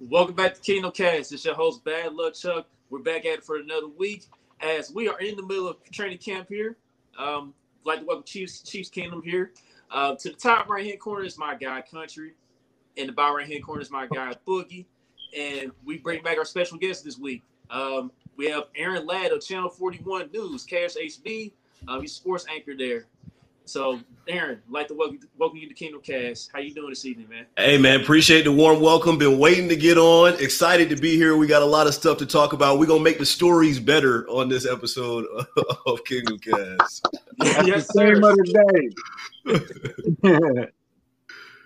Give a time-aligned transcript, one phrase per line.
[0.00, 1.32] Welcome back to Kingdom Kast.
[1.32, 2.66] It's your host, Bad Luck Chuck.
[2.90, 4.24] We're back at it for another week
[4.60, 6.76] as we are in the middle of training camp here.
[7.16, 9.52] Um, I'd like to welcome Chiefs, Chiefs Kingdom here.
[9.92, 12.32] Uh, to the top right hand corner is my guy, Country.
[12.96, 14.84] In the bottom right hand corner is my guy, Boogie.
[15.38, 17.44] And we bring back our special guest this week.
[17.70, 21.52] Um, we have Aaron Ladd of Channel 41 News, KSHB.
[21.86, 23.06] Um, he's sports anchor there.
[23.66, 26.50] So, Aaron, I'd like to welcome, welcome you to Kingdom Kast.
[26.52, 27.46] How you doing this evening, man?
[27.56, 29.16] Hey, man, appreciate the warm welcome.
[29.16, 30.34] Been waiting to get on.
[30.34, 31.34] Excited to be here.
[31.34, 32.78] We got a lot of stuff to talk about.
[32.78, 35.24] We're gonna make the stories better on this episode
[35.86, 37.08] of Kingdom Kast.
[37.64, 38.20] yes, sir.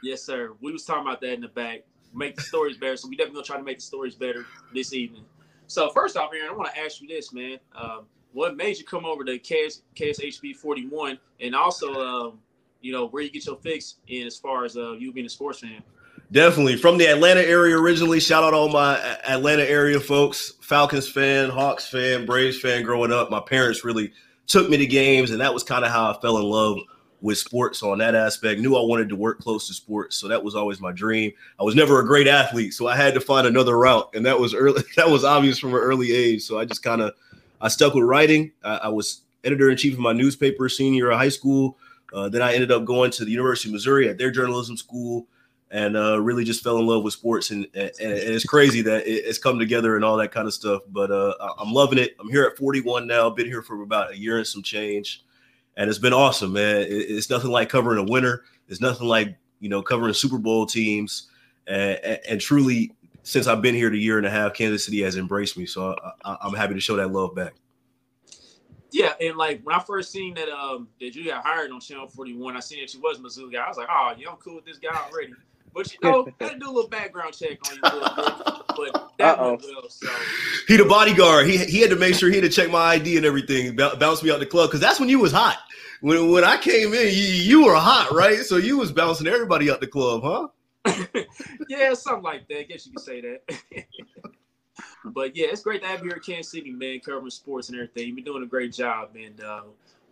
[0.05, 0.53] yes, sir.
[0.61, 1.81] We was talking about that in the back.
[2.15, 2.97] Make the stories better.
[2.97, 5.25] So we definitely gonna try to make the stories better this evening.
[5.67, 7.59] So first off, Aaron, I want to ask you this, man.
[7.75, 8.07] Um,
[8.39, 12.39] what made you come over to KS, KSHB 41 and also um,
[12.81, 15.29] you know where you get your fix in as far as uh, you being a
[15.29, 15.83] sports fan?
[16.31, 16.77] Definitely.
[16.77, 18.97] From the atlanta area originally shout out all my
[19.27, 23.29] atlanta area folks falcons fan hawks fan braves fan growing up.
[23.29, 24.13] My parents really
[24.47, 26.79] took me to games and that was kind of how i fell in love
[27.21, 28.61] with sports on that aspect.
[28.61, 31.33] Knew i wanted to work close to sports so that was always my dream.
[31.59, 34.39] I was never a great athlete so i had to find another route and that
[34.39, 37.15] was early that was obvious from an early age so i just kind of
[37.61, 38.53] I stuck with writing.
[38.63, 41.79] I, I was editor in chief of my newspaper senior of high school.
[42.13, 45.27] Uh, then I ended up going to the University of Missouri at their journalism school
[45.71, 47.51] and uh, really just fell in love with sports.
[47.51, 50.83] And, and, and it's crazy that it's come together and all that kind of stuff.
[50.89, 52.17] But uh, I'm loving it.
[52.19, 53.29] I'm here at 41 now.
[53.31, 55.25] Been here for about a year and some change.
[55.77, 56.87] And it's been awesome, man.
[56.89, 58.43] It's nothing like covering a winner.
[58.69, 61.29] It's nothing like, you know, covering Super Bowl teams.
[61.67, 62.93] And, and, truly,
[63.29, 65.67] since I've been here the year and a half, Kansas City has embraced me.
[65.67, 67.53] So I, am happy to show that love back.
[68.91, 72.09] Yeah, and like when I first seen that um that you got hired on Channel
[72.09, 73.59] 41, I seen that you was Mizzou guy.
[73.59, 75.35] I was like, oh, you I'm cool with this guy already.
[75.75, 78.95] But you know, gotta do a little background check on you little bit.
[78.95, 79.51] But that Uh-oh.
[79.51, 79.91] went well.
[79.91, 80.09] So
[80.67, 81.47] he the bodyguard.
[81.47, 84.23] He he had to make sure he had to check my ID and everything, bounce
[84.23, 85.59] me out the club because that's when you was hot.
[86.01, 88.39] When when I came in, you, you were hot, right?
[88.39, 90.49] So you was bouncing everybody out the club, huh?
[91.69, 92.59] yeah, something like that.
[92.59, 93.43] I guess you could say that.
[95.05, 98.07] but yeah, it's great to have you here Kansas City, man, covering sports and everything.
[98.07, 99.63] You've been doing a great job, and uh,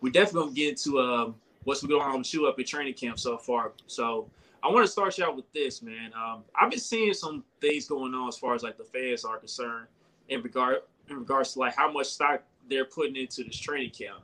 [0.00, 1.34] we definitely gonna get into um,
[1.64, 3.72] what's going on with you up at training camp so far.
[3.86, 4.28] So
[4.62, 6.12] I want to start you out with this, man.
[6.14, 9.38] Um, I've been seeing some things going on as far as like the fans are
[9.38, 9.86] concerned
[10.28, 10.78] in regard
[11.08, 14.18] in regards to like how much stock they're putting into this training camp.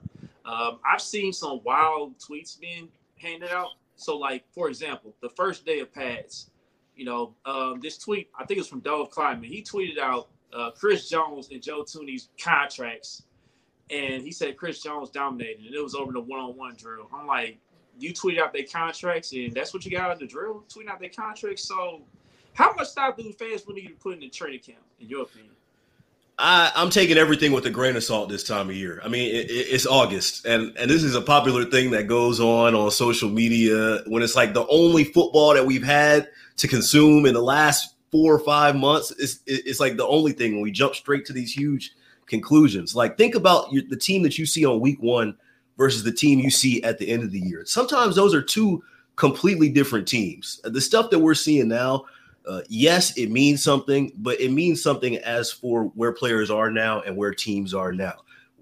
[0.45, 3.71] Um, I've seen some wild tweets being handed out
[4.03, 6.51] so, like for example, the first day of pads,
[6.97, 9.45] you know, um, this tweet I think it's from Dov Kleiman.
[9.45, 13.23] He tweeted out uh, Chris Jones and Joe Thuney's contracts,
[13.91, 17.09] and he said Chris Jones dominated, and it was over the one-on-one drill.
[17.12, 17.59] I'm like,
[17.99, 20.89] you tweeted out their contracts, and that's what you got out of the drill, tweeting
[20.89, 21.65] out their contracts.
[21.65, 22.03] So,
[22.55, 25.23] how much stock do fans really need to put in the training camp, in your
[25.23, 25.53] opinion?
[26.38, 29.00] I, am taking everything with a grain of salt this time of year.
[29.04, 32.75] I mean, it, it's August, and and this is a popular thing that goes on
[32.75, 37.34] on social media when it's like the only football that we've had to consume in
[37.34, 39.12] the last four or five months.
[39.19, 41.93] It's it's like the only thing when we jump straight to these huge
[42.26, 42.97] conclusions.
[42.97, 45.37] Like think about your, the team that you see on week one
[45.76, 47.64] versus the team you see at the end of the year.
[47.66, 48.82] Sometimes those are two
[49.16, 50.60] completely different teams.
[50.64, 52.04] The stuff that we're seeing now
[52.47, 57.01] uh, yes, it means something, but it means something as for where players are now
[57.03, 58.15] and where teams are now.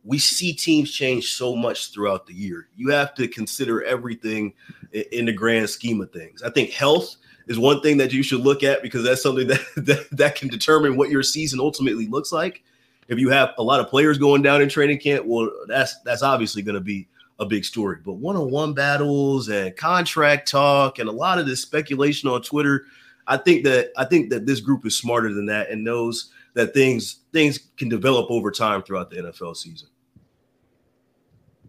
[0.04, 2.68] We see teams change so much throughout the year.
[2.76, 4.54] You have to consider everything
[4.92, 6.42] in the grand scheme of things.
[6.42, 7.16] I think health
[7.48, 10.48] is one thing that you should look at because that's something that, that, that can
[10.48, 12.62] determine what your season ultimately looks like.
[13.08, 16.22] If you have a lot of players going down in training camp, well, that's that's
[16.22, 17.08] obviously going to be
[17.40, 17.98] a big story.
[18.04, 22.84] But one-on-one battles and contract talk and a lot of this speculation on Twitter–
[23.30, 26.74] I think that I think that this group is smarter than that and knows that
[26.74, 29.88] things things can develop over time throughout the NFL season.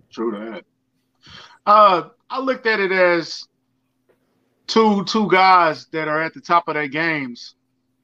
[0.10, 0.66] True to that.
[1.68, 3.48] Uh, I looked at it as
[4.66, 7.54] two two guys that are at the top of their games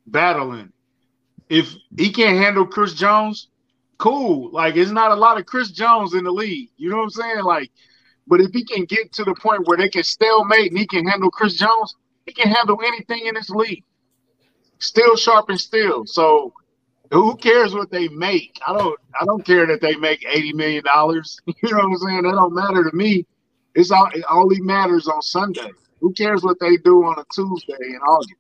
[0.06, 0.72] battling.
[1.50, 3.48] If he can't handle Chris Jones,
[3.98, 4.52] cool.
[4.52, 6.70] Like it's not a lot of Chris Jones in the league.
[6.78, 7.44] You know what I'm saying?
[7.44, 7.72] Like,
[8.28, 11.08] but if he can get to the point where they can stalemate and he can
[11.08, 11.96] handle Chris Jones,
[12.28, 13.84] he can handle anything in this league.
[14.80, 16.06] Still sharp and still.
[16.06, 16.54] So
[17.12, 18.60] who cares what they make?
[18.68, 21.40] I don't I don't care that they make 80 million dollars.
[21.48, 22.24] You know what I'm saying?
[22.24, 23.26] That don't matter to me.
[23.74, 25.72] It's all it only matters on Sunday.
[26.02, 28.36] Who cares what they do on a Tuesday in August?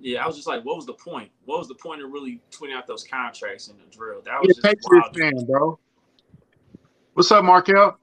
[0.00, 1.30] Yeah, I was just like, what was the point?
[1.44, 4.22] What was the point of really tweeting out those contracts in the drill?
[4.24, 5.76] That was just Patriots fan, bro.
[7.14, 7.98] What's up, Markel?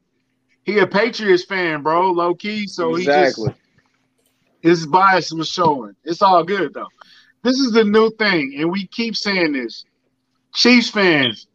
[0.63, 2.67] He a Patriots fan, bro, low key.
[2.67, 3.45] So exactly.
[3.45, 3.64] he just
[4.65, 5.95] His bias was showing.
[6.03, 6.87] It's all good though.
[7.43, 9.85] This is the new thing, and we keep saying this.
[10.55, 11.45] Chiefs fans,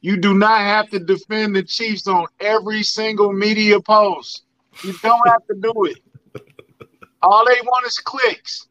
[0.00, 4.44] you do not have to defend the Chiefs on every single media post.
[4.82, 5.98] You don't have to do it.
[7.20, 8.66] All they want is clicks.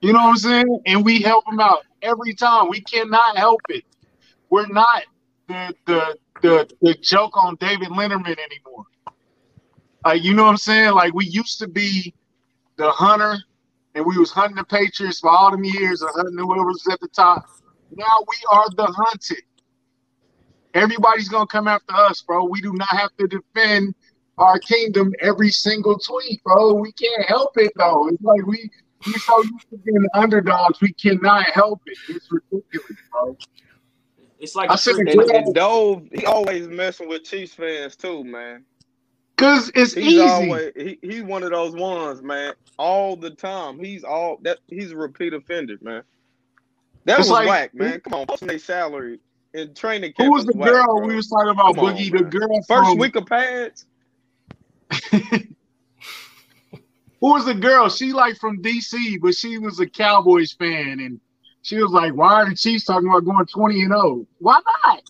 [0.00, 0.80] You know what I'm saying?
[0.86, 2.70] And we help them out every time.
[2.70, 3.84] We cannot help it.
[4.48, 5.02] We're not
[5.46, 8.86] the the the, the joke on David Letterman anymore.
[10.06, 10.92] Like you know what I'm saying?
[10.92, 12.14] Like we used to be
[12.82, 13.38] the hunter,
[13.94, 17.00] and we was hunting the Patriots for all them years, or hunting whoever was at
[17.00, 17.44] the top.
[17.94, 19.42] Now we are the hunted.
[20.74, 22.44] Everybody's gonna come after us, bro.
[22.44, 23.94] We do not have to defend
[24.38, 26.74] our kingdom every single tweet, bro.
[26.74, 28.08] We can't help it though.
[28.08, 28.70] It's like we
[29.06, 31.98] we so used to being underdogs, we cannot help it.
[32.08, 33.36] It's ridiculous, bro.
[34.38, 38.64] It's like I said And, and Dov, he always messing with Chiefs fans too, man.
[39.36, 40.20] Cause it's He's easy.
[40.20, 42.52] always he, he's one of those ones, man.
[42.78, 46.02] All the time, he's all that he's a repeat offender, man.
[47.06, 48.00] That It's was like- whack, man.
[48.00, 49.18] Come on, posting their salary
[49.54, 50.26] in training camp.
[50.28, 51.06] Who was the whack, girl bro.
[51.06, 52.10] we was talking about, Come on, Boogie?
[52.12, 52.30] the man.
[52.30, 53.86] girl First from, week of pads.
[57.20, 57.88] Who was the girl?
[57.88, 61.20] She like from DC, but she was a Cowboys fan, and
[61.62, 64.26] she was like, "Why are the Chiefs talking about going twenty and 0?
[64.38, 65.02] Why not?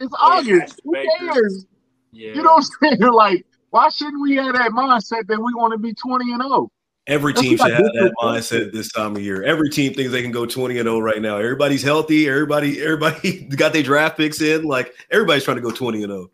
[0.00, 0.80] It's Oh, August.
[0.84, 1.08] Who Baker.
[1.32, 1.66] cares?
[2.12, 2.32] Yeah.
[2.34, 3.00] You know what I'm saying?
[3.14, 3.46] Like,
[3.76, 6.48] why shouldn't we have that mindset that we want to be twenty and oh?
[6.48, 6.70] 0?
[7.08, 9.42] Every That's team should have that mindset this time of year.
[9.42, 11.36] Every team thinks they can go 20 and 0 right now.
[11.36, 12.26] Everybody's healthy.
[12.26, 14.64] Everybody, everybody got their draft picks in.
[14.64, 16.16] Like everybody's trying to go 20 and oh.
[16.16, 16.30] 0.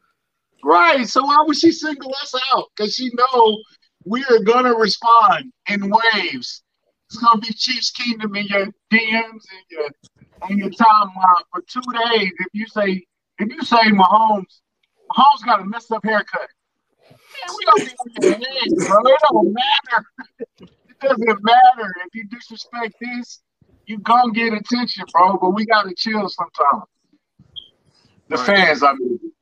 [0.62, 1.06] Right.
[1.08, 2.66] So why would she single us out?
[2.76, 3.58] Because she know
[4.04, 6.62] we are gonna respond in waves.
[7.08, 9.88] It's gonna be Chiefs Kingdom in your DMs and your
[10.42, 12.30] on your timeline for two days.
[12.38, 13.04] If you say
[13.38, 14.60] if you say Mahomes,
[15.10, 16.48] Mahomes got a messed up haircut.
[17.46, 18.98] Man, we don't be looking at hands, bro.
[19.04, 20.06] It don't matter.
[20.60, 21.92] it doesn't matter.
[22.06, 23.42] If you disrespect this,
[23.86, 25.36] you gonna get attention, bro.
[25.38, 26.84] But we gotta chill sometimes.
[28.28, 28.46] The Right.
[28.46, 29.32] fans, I mean.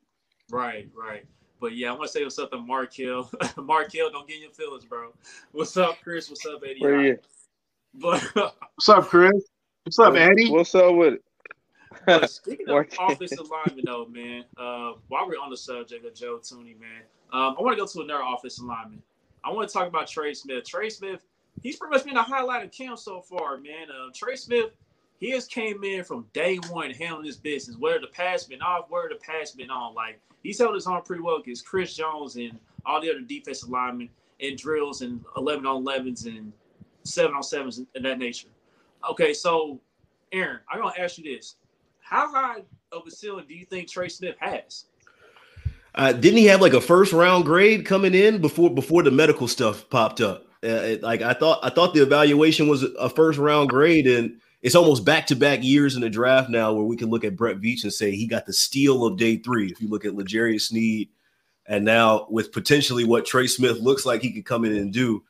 [0.50, 1.24] Right, right.
[1.60, 3.30] But yeah, I want to say what's up to Mark Hill.
[3.58, 5.12] Mark Hill, don't get in your feelings, bro.
[5.52, 6.30] What's up, Chris?
[6.30, 6.80] What's up, Eddie?
[6.80, 7.18] Where you?
[7.94, 9.32] But, What's up, Chris?
[9.84, 10.50] What's up, Eddie?
[10.50, 11.24] What's up with it?
[12.06, 16.38] But speaking of offensive lineman, though, man, uh, while we're on the subject of Joe
[16.42, 17.02] Thuney, man,
[17.32, 19.02] um, I want to go to another offensive lineman.
[19.44, 20.64] I want to talk about Trey Smith.
[20.64, 21.24] Trey Smith,
[21.62, 23.88] he's pretty much been a highlight of camp so far, man.
[23.90, 24.70] Uh, Trey Smith,
[25.18, 28.86] he has came in from day one handling his business, whether the pass been off,
[28.88, 29.94] whether the pass been on.
[29.94, 33.68] Like he's held his own pretty well against Chris Jones and all the other defensive
[33.68, 34.08] linemen
[34.40, 36.52] in drills and 11 on 11s and
[37.04, 38.48] 7 on 7s and that nature.
[39.10, 39.80] Okay, so
[40.32, 41.56] Aaron, I'm gonna ask you this:
[42.10, 44.86] How high of a ceiling do you think Trey Smith has?
[45.94, 49.46] Uh, didn't he have like a first round grade coming in before before the medical
[49.46, 50.44] stuff popped up?
[50.62, 54.40] Uh, it- like I thought, I thought the evaluation was a first round grade, and
[54.60, 57.36] it's almost back to back years in the draft now where we can look at
[57.36, 59.70] Brett Veach and say he got the steal of day three.
[59.70, 61.10] If you look at L'Jarius Sneed,
[61.66, 65.22] and now with potentially what Trey Smith looks like he could come in and do,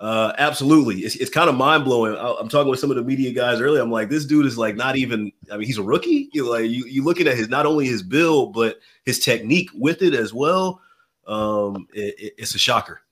[0.00, 2.16] uh, absolutely, it's, it's kind of mind blowing.
[2.18, 3.82] I'm talking with some of the media guys earlier.
[3.82, 5.30] I'm like, this dude is like not even.
[5.52, 6.30] I mean, he's a rookie.
[6.32, 10.00] You like you you looking at his not only his build but his technique with
[10.02, 10.80] it as well.
[11.26, 13.02] Um, it- it- it's a shocker.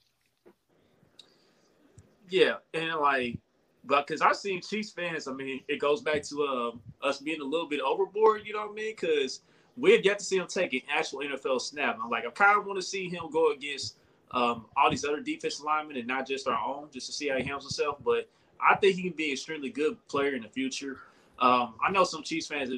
[2.31, 3.39] Yeah, and like,
[3.85, 7.41] but because I've seen Chiefs fans, I mean, it goes back to um, us being
[7.41, 8.43] a little bit overboard.
[8.45, 8.95] You know what I mean?
[8.99, 9.41] Because
[9.77, 11.99] we have yet to see him take an actual NFL snap.
[12.03, 13.97] I'm like, I kind of want to see him go against
[14.33, 17.37] um, all these other defensive linemen and not just our own, just to see how
[17.37, 17.99] he handles himself.
[18.05, 18.29] But
[18.61, 20.99] I think he can be an extremely good player in the future.
[21.39, 22.71] Um, I know some Chiefs fans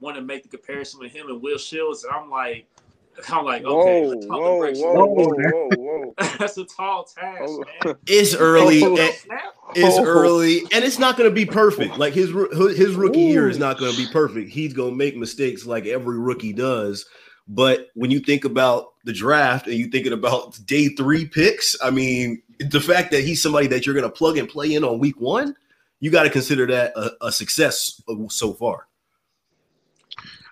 [0.00, 2.66] want to make the comparison with him and Will Shields, and I'm like,
[3.28, 6.14] I'm like, okay, Whoa, let's pump whoa, whoa, whoa, whoa, whoa.
[6.38, 7.52] that's a tall task,
[7.84, 7.96] man.
[8.06, 8.82] It's early.
[8.82, 9.54] And- Snap?
[9.74, 11.96] It's early, and it's not going to be perfect.
[11.96, 12.28] Like his
[12.76, 14.50] his rookie year is not going to be perfect.
[14.50, 17.06] He's going to make mistakes like every rookie does.
[17.48, 21.90] But when you think about the draft and you thinking about day three picks, I
[21.90, 24.98] mean, the fact that he's somebody that you're going to plug and play in on
[24.98, 25.54] week one,
[26.00, 28.86] you got to consider that a, a success so far.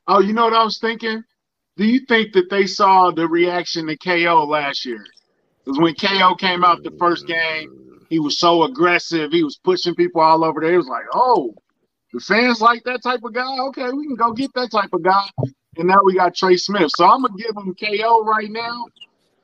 [0.07, 1.23] Oh, you know what I was thinking?
[1.77, 5.05] Do you think that they saw the reaction to KO last year?
[5.65, 9.31] Because when KO came out the first game, he was so aggressive.
[9.31, 10.75] He was pushing people all over there.
[10.75, 11.55] It was like, oh,
[12.13, 13.59] the fans like that type of guy.
[13.69, 15.29] Okay, we can go get that type of guy.
[15.81, 16.91] And now we got Trey Smith.
[16.95, 18.85] So I'm gonna give him KO right now.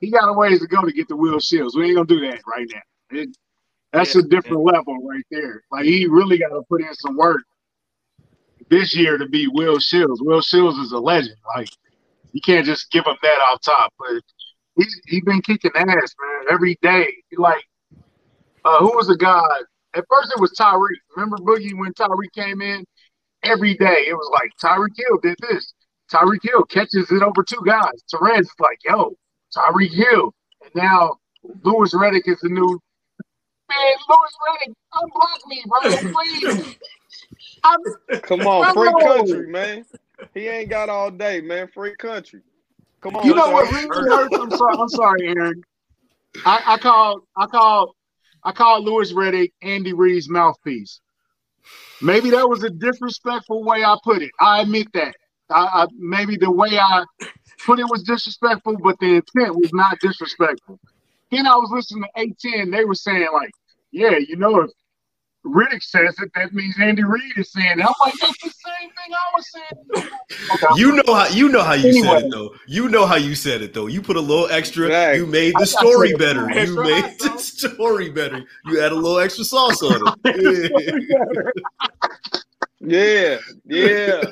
[0.03, 1.75] He got a ways to go to get the Will Shields.
[1.75, 3.19] We ain't gonna do that right now.
[3.19, 3.31] It,
[3.95, 5.63] that's Yeah, a different level right there.
[5.73, 7.41] Like he really got to put in some work
[8.69, 10.21] this year to be Will Shields.
[10.23, 11.37] Will Shields is a legend.
[11.57, 11.71] Like
[12.33, 13.95] you can't just give him that off top.
[13.99, 14.21] But
[14.77, 17.15] he's he been kicking ass, man, every day.
[17.39, 17.65] Like
[18.67, 19.41] uh, who was the guy?
[19.95, 21.01] At first, it was Tyreek.
[21.17, 22.85] Remember Boogie when Tyreek came in?
[23.43, 25.73] Every day, it was like Tyreek Hill did this.
[26.13, 28.03] Tyreek Hill catches it over two guys.
[28.13, 29.17] Terez is like, yo,
[29.57, 30.33] Tyreek Hill.
[30.63, 31.17] And now
[31.63, 32.81] Louis Riddick is the new
[33.69, 33.93] man.
[34.09, 36.77] Louis Riddick, unblock me, bro, please.
[37.65, 37.81] I'm,
[38.23, 38.99] Come on, free No.
[39.17, 39.85] country, man.
[40.35, 41.69] He ain't got all day, man.
[41.75, 42.41] Free country.
[43.01, 43.27] Come on.
[43.27, 44.37] you know what really hurts?
[44.39, 45.63] I'm sorry, I'm sorry, Aaron.
[46.45, 47.95] I, I called, I called,
[48.45, 51.01] I called Louis Riddick Andy Reid's mouthpiece.
[52.01, 54.31] Maybe that was a disrespectful way I put it.
[54.41, 55.17] I admit that.
[55.51, 57.05] I, I maybe the way I
[57.65, 60.79] put it was disrespectful, but the intent was not disrespectful.
[61.31, 62.71] Then I was listening to 810.
[62.71, 63.51] They were saying like,
[63.91, 64.71] "Yeah, you know, if
[65.45, 68.91] Riddick says it, that means Andy Reid is saying it." I'm like, "That's the same
[68.91, 70.11] thing I was saying."
[70.53, 70.67] Okay.
[70.77, 72.55] You know how you know how you said it though.
[72.67, 73.87] You know how you said it though.
[73.87, 74.89] You put a little extra.
[74.89, 75.15] Right.
[75.17, 76.47] You made I- I the story better.
[76.53, 78.45] That's You right, made the story better.
[78.65, 81.53] You add a little extra sauce on it.
[82.81, 84.25] Yeah, yeah.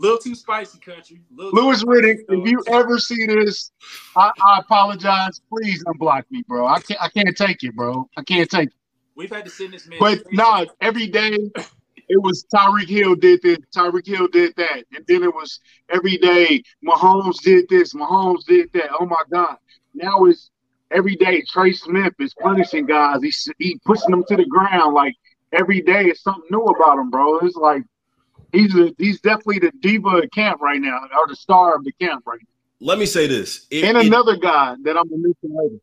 [0.00, 1.20] Little too spicy, country.
[1.34, 3.70] Little Louis Riddick, spicy, if you ever see this,
[4.16, 5.40] I, I apologize.
[5.48, 6.66] Please unblock me, bro.
[6.66, 7.00] I can't.
[7.00, 8.08] I can't take it, bro.
[8.16, 8.74] I can't take it.
[9.14, 9.98] We've had to send this man.
[10.00, 11.36] But no, every day
[12.10, 16.16] it was Tyreek Hill did this, Tyreek Hill did that, and then it was every
[16.16, 18.90] day Mahomes did this, Mahomes did that.
[18.98, 19.56] Oh my God!
[19.94, 20.50] Now it's
[20.90, 23.22] every day Trey Smith is punishing guys.
[23.22, 24.94] He's he pushing them to the ground.
[24.94, 25.14] Like
[25.52, 27.38] every day it's something new about him, bro.
[27.38, 27.82] It's like
[28.52, 31.92] he's a, he's definitely the diva of camp right now, or the star of the
[31.92, 32.86] camp right now.
[32.86, 33.66] Let me say this.
[33.70, 33.84] It.
[33.84, 35.76] And it- another guy that I'm gonna mention later.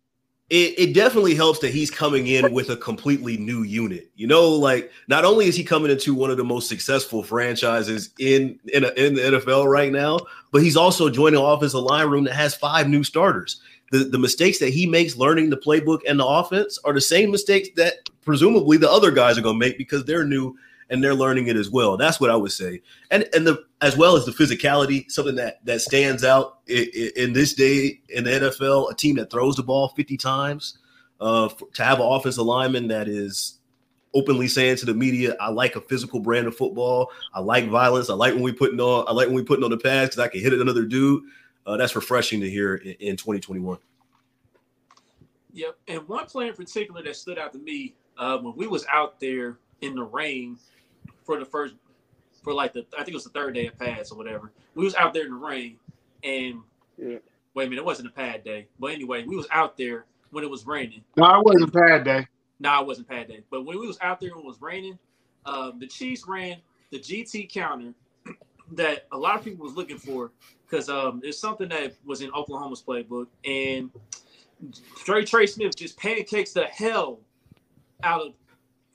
[0.50, 4.10] it, it definitely helps that he's coming in with a completely new unit.
[4.16, 8.12] You know, like not only is he coming into one of the most successful franchises
[8.20, 10.20] in in, in the NFL right now,
[10.52, 13.62] but he's also joining an offensive line room that has five new starters.
[13.92, 17.30] The the mistakes that he makes learning the playbook and the offense are the same
[17.32, 17.94] mistakes that
[18.26, 20.58] presumably the other guys are going to make because they're new
[20.90, 21.98] and they're learning it as well.
[21.98, 22.82] That's what I would say.
[23.12, 27.34] And and the as well as the physicality, something that that stands out in, in
[27.34, 30.80] this day in the NFL, a team that throws the ball 50 times,
[31.20, 33.60] uh, to have an offensive lineman that is
[34.14, 37.12] openly saying to the media, "I like a physical brand of football.
[37.34, 38.10] I like violence.
[38.10, 39.06] I like when we putting on.
[39.08, 41.24] I like when we putting on the pads because I can hit it another dude."
[41.66, 43.78] Uh, that's refreshing to hear in, in 2021.
[45.52, 45.78] Yep.
[45.90, 49.20] And one player in particular that stood out to me uh, when we was out
[49.20, 50.58] there in the rain
[51.28, 51.76] for the first,
[52.44, 54.52] for like the, I think it was the third day of pads or whatever.
[54.74, 55.78] We was out there in the rain,
[56.24, 56.62] and
[56.98, 57.20] Yeah.
[57.54, 60.44] wait a minute, it wasn't a pad day, but anyway, we was out there when
[60.44, 61.04] it was raining.
[61.18, 62.28] No, it wasn't a bad day.
[62.60, 64.98] No, it wasn't pad day, but when we was out there and it was raining,
[65.46, 66.58] um, the Chiefs ran
[66.92, 67.94] the GT counter
[68.72, 70.32] that a lot of people was looking for
[70.66, 73.92] because um, it's something that was in Oklahoma's playbook, and
[74.98, 77.20] straight Trey Smith just pancakes the hell
[78.04, 78.34] out of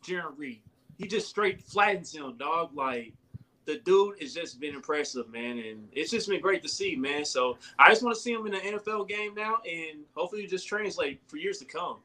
[0.04, 0.62] Jarran Reed.
[0.98, 2.74] He just straight flattens him, dog.
[2.74, 3.12] Like
[3.64, 7.24] the dude has just been impressive, man, and it's just been great to see, man.
[7.24, 10.66] So I just want to see him in an NFL game now, and hopefully just
[10.66, 11.98] translate for years to come.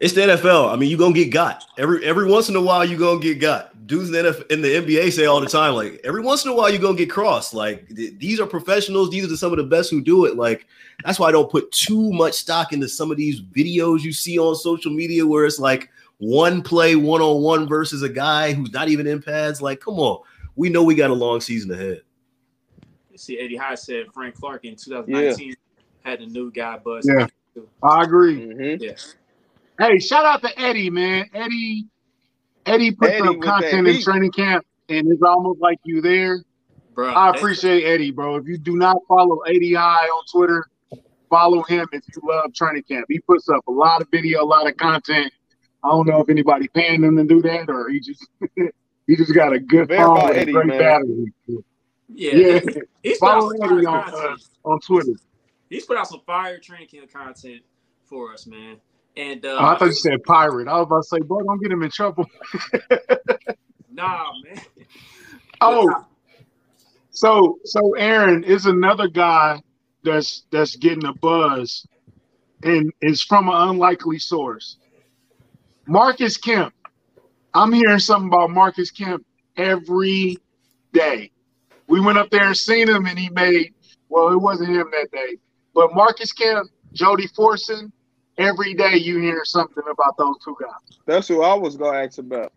[0.00, 0.72] It's the NFL.
[0.72, 1.64] I mean, you're gonna get got.
[1.78, 3.86] Every every once in a while you're gonna get got.
[3.86, 6.50] Dudes in the NFL, in the NBA say all the time, like every once in
[6.50, 7.54] a while you're gonna get crossed.
[7.54, 10.36] Like th- these are professionals, these are some of the best who do it.
[10.36, 10.66] Like
[11.04, 14.36] that's why I don't put too much stock into some of these videos you see
[14.36, 15.90] on social media where it's like
[16.24, 19.60] one play one-on-one versus a guy who's not even in pads.
[19.60, 20.22] Like, come on.
[20.56, 22.02] We know we got a long season ahead.
[23.10, 25.54] You see, Eddie High said Frank Clark in 2019
[26.02, 27.08] had a new guy buzz.
[27.08, 27.26] Yeah.
[27.82, 28.46] I agree.
[28.46, 28.82] Mm-hmm.
[28.82, 28.92] Yeah.
[29.78, 31.26] Hey, shout out to Eddie, man.
[31.34, 31.86] Eddie,
[32.66, 36.44] Eddie puts Eddie up content in training camp, and it's almost like you there.
[36.94, 38.36] Bro, I that- appreciate Eddie, bro.
[38.36, 40.66] If you do not follow Eddie High on Twitter,
[41.28, 43.06] follow him if you love training camp.
[43.08, 45.32] He puts up a lot of video, a lot of content.
[45.84, 48.26] I don't know if anybody paying him to do that or he just
[49.06, 50.78] he just got a good Very phone about and Eddie, great man.
[50.78, 51.32] battery
[52.08, 52.60] Yeah, Yeah.
[53.02, 55.12] he's put Follow some Eddie on, uh, on Twitter.
[55.68, 57.62] He's put out some fire training camp content
[58.04, 58.76] for us, man.
[59.16, 60.68] And uh, Oh, I thought you said pirate.
[60.68, 62.26] I was about to say, bro, don't get him in trouble.
[63.92, 64.60] nah, man.
[65.60, 66.06] Oh,
[67.10, 69.62] so so Aaron is another guy
[70.02, 71.86] that's that's getting a buzz,
[72.62, 74.78] and is from an unlikely source.
[75.86, 76.72] Marcus Kemp.
[77.52, 79.24] I'm hearing something about Marcus Kemp
[79.56, 80.38] every
[80.92, 81.30] day.
[81.88, 83.74] We went up there and seen him, and he made
[84.08, 85.38] well, it wasn't him that day,
[85.74, 87.90] but Marcus Kemp, Jody Fortson.
[88.36, 90.98] Every day you hear something about those two guys.
[91.06, 92.52] That's who I was gonna ask about.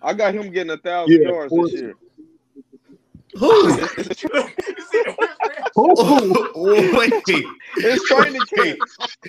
[0.00, 1.72] I got him getting a thousand Yeah, yards forty.
[1.72, 1.94] this year.
[3.38, 3.70] Who?
[5.78, 6.96] Ooh.
[6.96, 7.12] Wait.
[7.76, 8.78] It's training camp.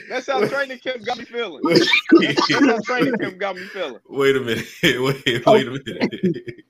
[0.09, 1.61] That's how training camp got me feeling.
[1.63, 3.99] That's how training camp got me feeling.
[4.09, 4.65] Wait a minute.
[4.83, 6.65] Wait, wait a minute.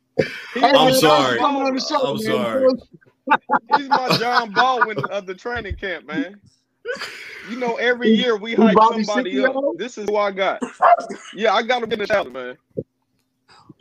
[0.55, 1.39] I'm man, sorry.
[1.39, 2.67] come on the show, I'm sorry.
[3.77, 6.39] He's my John Baldwin of the training camp, man.
[7.49, 9.55] You know, every year we hype somebody up.
[9.77, 10.61] This is who I got.
[11.33, 12.57] Yeah, I got him in the talent, man.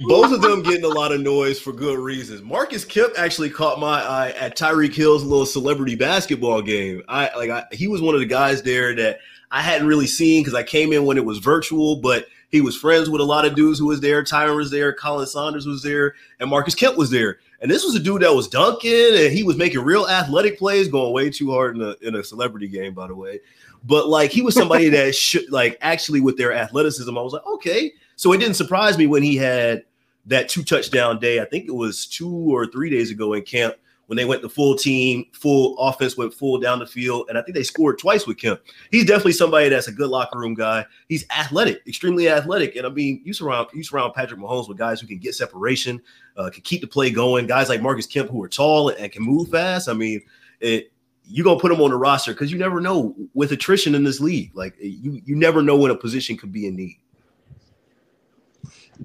[0.01, 2.41] Both of them getting a lot of noise for good reasons.
[2.41, 7.03] Marcus Kemp actually caught my eye at Tyreek Hill's little celebrity basketball game.
[7.07, 9.19] I like I, he was one of the guys there that
[9.51, 12.77] I hadn't really seen because I came in when it was virtual, but he was
[12.77, 14.25] friends with a lot of dudes who was there.
[14.25, 17.39] Tyrann was there, Colin Saunders was there, and Marcus Kemp was there.
[17.61, 20.89] And this was a dude that was dunking and he was making real athletic plays,
[20.89, 23.41] going way too hard in a in a celebrity game, by the way.
[23.85, 27.47] But like he was somebody that should like actually with their athleticism, I was like,
[27.47, 27.93] okay.
[28.17, 29.85] So it didn't surprise me when he had
[30.27, 31.41] that two touchdown day.
[31.41, 33.75] I think it was two or three days ago in camp
[34.11, 37.43] when they went the full team, full offense went full down the field, and I
[37.43, 38.61] think they scored twice with Kemp.
[38.91, 40.85] He's definitely somebody that's a good locker room guy.
[41.09, 45.01] He's athletic, extremely athletic, and I mean, you surround you surround Patrick Mahomes with guys
[45.01, 46.03] who can get separation,
[46.37, 47.47] uh, can keep the play going.
[47.47, 49.89] Guys like Marcus Kemp who are tall and can move fast.
[49.89, 50.21] I mean,
[50.59, 50.91] it.
[51.33, 54.19] You're gonna put him on the roster because you never know with attrition in this
[54.19, 54.51] league.
[54.57, 56.99] Like you, you never know when a position could be in need.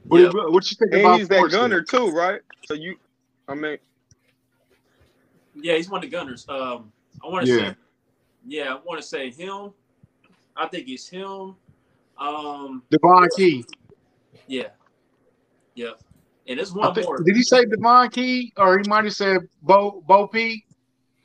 [0.04, 0.30] What, Yeah.
[0.34, 1.52] what you think And about he's that Fortson?
[1.52, 2.42] gunner too, right?
[2.66, 2.98] So you,
[3.48, 3.78] I mean,
[5.56, 6.46] Yeah, he's one of the gunners.
[6.50, 6.92] Um,
[7.24, 7.70] I want to Yeah.
[7.70, 7.76] say,
[8.48, 9.72] yeah, I want to say him.
[10.56, 11.56] I think it's him.
[12.18, 13.66] Um, Devon Key.
[14.48, 14.70] yeah,
[15.76, 15.92] yeah,
[16.48, 17.18] and there's one think- more.
[17.18, 20.66] did he say Devon Key or he might have said Bo Bo P?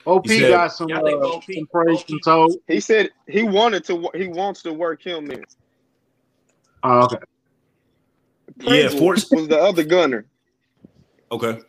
[0.04, 1.54] Bo He P said- got some, Yeah, I uh, Bo P.
[1.54, 2.50] some praise from Toub.
[2.66, 4.08] he said he wanted to.
[4.14, 5.44] He wants to work him in.
[6.82, 7.18] Oh, okay.
[8.60, 10.26] Yeah, Pringle Forts- was the other gunner.
[11.32, 11.60] Okay.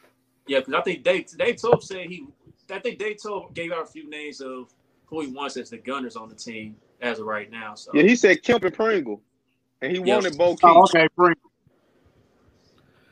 [0.47, 2.25] Yeah, because I think Dave Dave Toub said he.
[2.69, 4.73] I think Dave Toub gave out a few names of
[5.05, 7.75] who he wants as the gunners on the team as of right now.
[7.75, 9.21] So Yeah, he said Kemp and Pringle,
[9.81, 10.15] and he Yeah.
[10.15, 10.59] wanted both.
[10.61, 10.69] Keith.
[10.73, 11.07] Oh, okay.
[11.15, 11.51] Pringle.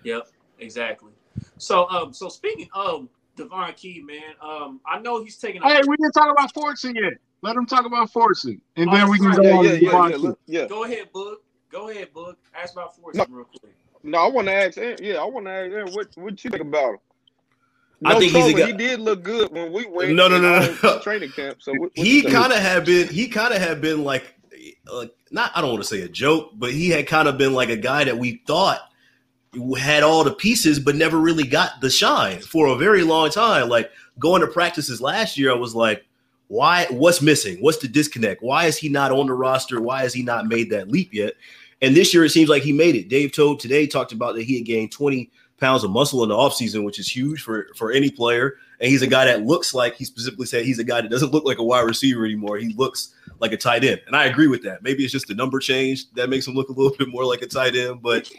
[0.04, 0.28] Yep,
[0.60, 1.12] exactly.
[1.58, 5.62] So um, so speaking of Devon Key, man, um, I know he's taking.
[5.62, 7.14] A, Hey, we didn't talk about Fortson yet.
[7.42, 9.44] Let him talk about Fortson, and Oh, then we can that's go.
[9.44, 10.68] Yeah, on yeah, to yeah, Devon yeah, yeah.
[10.68, 11.42] Go ahead, Book.
[11.72, 12.38] Go ahead, Book.
[12.60, 13.26] Ask about Fortson No.
[13.30, 13.74] real quick.
[14.04, 14.78] No, I want to ask.
[14.78, 17.00] Aaron- Yeah, I want to ask Aaron, what what you think about him.
[18.06, 20.14] I No think he's a guy- He did look good when we went.
[20.14, 21.00] No, no, no, no, no.
[21.02, 21.58] Training camp.
[21.62, 24.34] So what, what he kind of had been he kind of had been like
[24.92, 27.54] uh, not I don't want to say a joke, but he had kind of been
[27.54, 28.80] like a guy that we thought
[29.80, 33.68] had all the pieces but never really got the shine for a very long time.
[33.68, 36.06] Like going to practices last year, I was like,
[36.48, 37.58] why what's missing?
[37.58, 38.42] What's the disconnect?
[38.42, 39.82] Why is he not on the roster?
[39.82, 41.34] Why has he not made that leap yet?
[41.82, 43.10] And this year it seems like he made it.
[43.10, 46.36] Dave Toub today talked about that he had gained 20 pounds of muscle in the
[46.36, 48.56] offseason, which is huge for for any player.
[48.80, 51.34] And he's a guy that looks like he specifically said he's a guy that doesn't
[51.34, 52.58] look like a wide receiver anymore.
[52.58, 54.02] He looks like a tight end.
[54.08, 54.84] And I agree with that.
[54.84, 57.42] Maybe it's just the number change that makes him look a little bit more like
[57.42, 58.02] a tight end.
[58.02, 58.30] But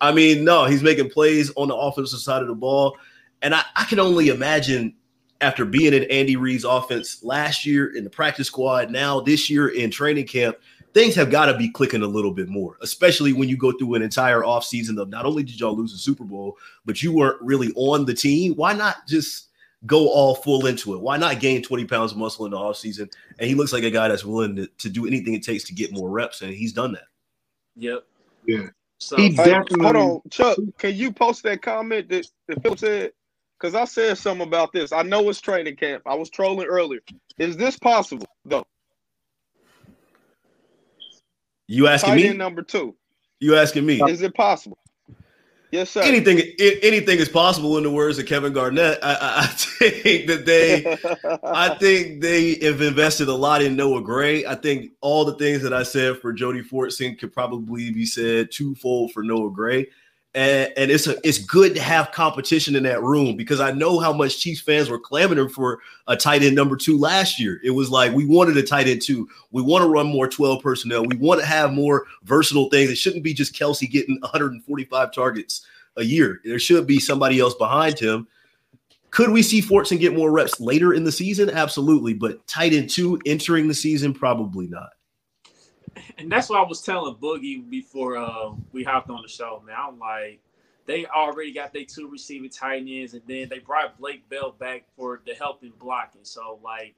[0.00, 2.96] I mean, no, he's making plays on the offensive side of the ball.
[3.42, 4.94] And I, I can only imagine
[5.40, 9.68] after being in Andy Reid's offense last year in the practice squad, now this year
[9.68, 10.56] in training camp,
[10.92, 13.94] things have got to be clicking a little bit more, especially when you go through
[13.94, 17.40] an entire offseason of not only did y'all lose the Super Bowl, but you weren't
[17.40, 18.54] really on the team.
[18.54, 19.48] Why not just
[19.86, 21.00] go all full into it?
[21.00, 23.12] Why not gain 20 pounds of muscle in the offseason?
[23.38, 25.74] And he looks like a guy that's willing to, to do anything it takes to
[25.74, 27.06] get more reps, and he's done that.
[27.76, 28.04] Yep.
[28.46, 28.66] Yeah.
[28.98, 30.58] So He definitely- hold on, Chuck.
[30.78, 33.12] Can you post that comment that, that Philip said?
[33.58, 34.90] Because I said something about this.
[34.90, 36.02] I know it's training camp.
[36.06, 37.00] I was trolling earlier.
[37.38, 38.64] Is this possible though?
[41.70, 42.32] You asking Tight me?
[42.32, 42.96] number two.
[43.38, 44.02] You asking me?
[44.02, 44.76] Is it possible?
[45.70, 46.02] Yes, sir.
[46.02, 46.40] Anything,
[46.82, 47.76] anything is possible.
[47.76, 50.98] In the words of Kevin Garnett, I, I, I think that they,
[51.44, 54.44] I think they have invested a lot in Noah Gray.
[54.44, 58.50] I think all the things that I said for Jody Fortson could probably be said
[58.50, 59.86] twofold for Noah Gray.
[60.32, 63.98] And, and it's a, it's good to have competition in that room because I know
[63.98, 67.60] how much Chiefs fans were clamoring for a tight end number two last year.
[67.64, 69.28] It was like we wanted a tight end two.
[69.50, 71.04] We want to run more 12 personnel.
[71.04, 72.90] We want to have more versatile things.
[72.90, 75.66] It shouldn't be just Kelce getting 145 targets
[75.96, 76.40] a year.
[76.44, 78.28] There should be somebody else behind him.
[79.10, 81.50] Could we see Fortson get more reps later in the season?
[81.50, 82.14] Absolutely.
[82.14, 84.90] But tight end two entering the season, probably not.
[86.18, 89.76] And that's what I was telling Boogie before uh, we hopped on the show, man.
[89.78, 90.40] I'm like,
[90.86, 94.84] they already got their two receiving tight ends, and then they brought Blake Bell back
[94.96, 96.22] for the help in blocking.
[96.24, 96.94] So, like,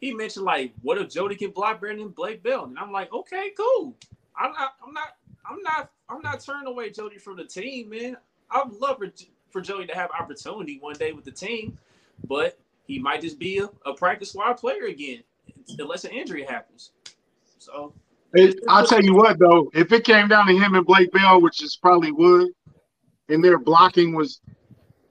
[0.00, 2.64] he mentioned, like, what if Jody can block than Blake Bell?
[2.64, 3.96] And I'm like, okay, cool.
[4.38, 5.16] I'm not, I'm not,
[5.50, 8.16] I'm not, I'm not turning away Jody from the team, man.
[8.50, 9.10] I would love for,
[9.50, 11.78] for Jody to have opportunity one day with the team.
[12.28, 15.22] but he might just be a, a practice squad player again,
[15.78, 16.92] unless an injury happens.
[17.58, 17.94] So
[18.34, 21.40] It, I'll tell you what though, if it came down to him and Blake Bell,
[21.40, 22.48] which is probably would,
[23.28, 24.40] and their blocking was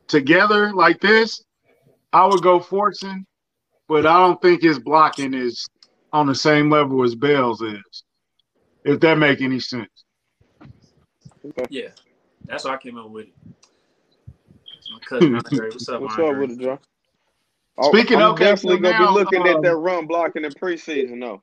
[0.08, 1.44] together like this,
[2.12, 3.26] I would go Fortson,
[3.88, 5.66] but I don't think his blocking is
[6.12, 8.04] on the same level as Bell's is.
[8.84, 9.90] If that make any sense.
[11.70, 11.90] yeah,
[12.46, 13.34] that's why I came up with it.
[14.92, 15.70] My cousin Andre.
[15.70, 16.36] What's up, What's Andre?
[16.36, 16.80] up with it, John?
[17.82, 20.44] Speaking I'm of- okay, definitely so gonna now, be looking um, at that run blocking
[20.44, 21.42] in preseason though.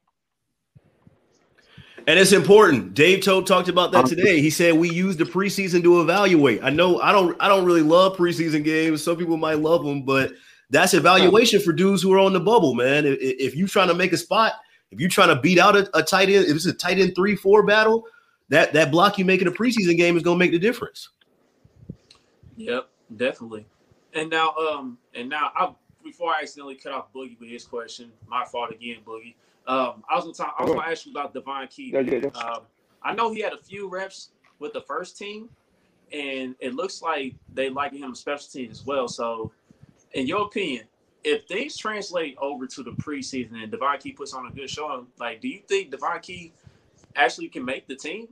[2.11, 2.93] And it's important.
[2.95, 4.41] Dave Toub talked about that today.
[4.41, 6.61] He said we use the preseason to evaluate.
[6.61, 9.05] I know I don't I don't really love preseason games.
[9.05, 10.33] Some people might love them, but
[10.71, 13.07] that's evaluation for dudes who are on the bubble, man.
[13.07, 14.55] If, if you're trying to make a spot,
[14.91, 17.15] if you're trying to beat out a, a tight end, if it's a tight end
[17.15, 18.05] three four battle,
[18.49, 21.11] that that block you make in a preseason game is going to make the difference.
[22.57, 23.67] Yep, definitely.
[24.15, 28.11] And now, um, and now, I before I accidentally cut off Boogie with his question,
[28.27, 29.35] my fault again, Boogie.
[29.67, 30.57] Um, I was gonna talk.
[30.59, 31.91] I was gonna ask you about Devon Key.
[31.93, 32.29] Yeah, yeah, yeah.
[32.41, 32.63] Um,
[33.03, 35.49] I know he had a few reps with the first team,
[36.13, 39.07] and it looks like they like him special teams as well.
[39.09, 39.53] So,
[40.13, 40.85] in your opinion,
[41.25, 45.07] if things translate over to the preseason and Devon Key puts on a good showing,
[45.19, 46.53] like, do you think Devon Key
[47.17, 48.29] actually can make the team?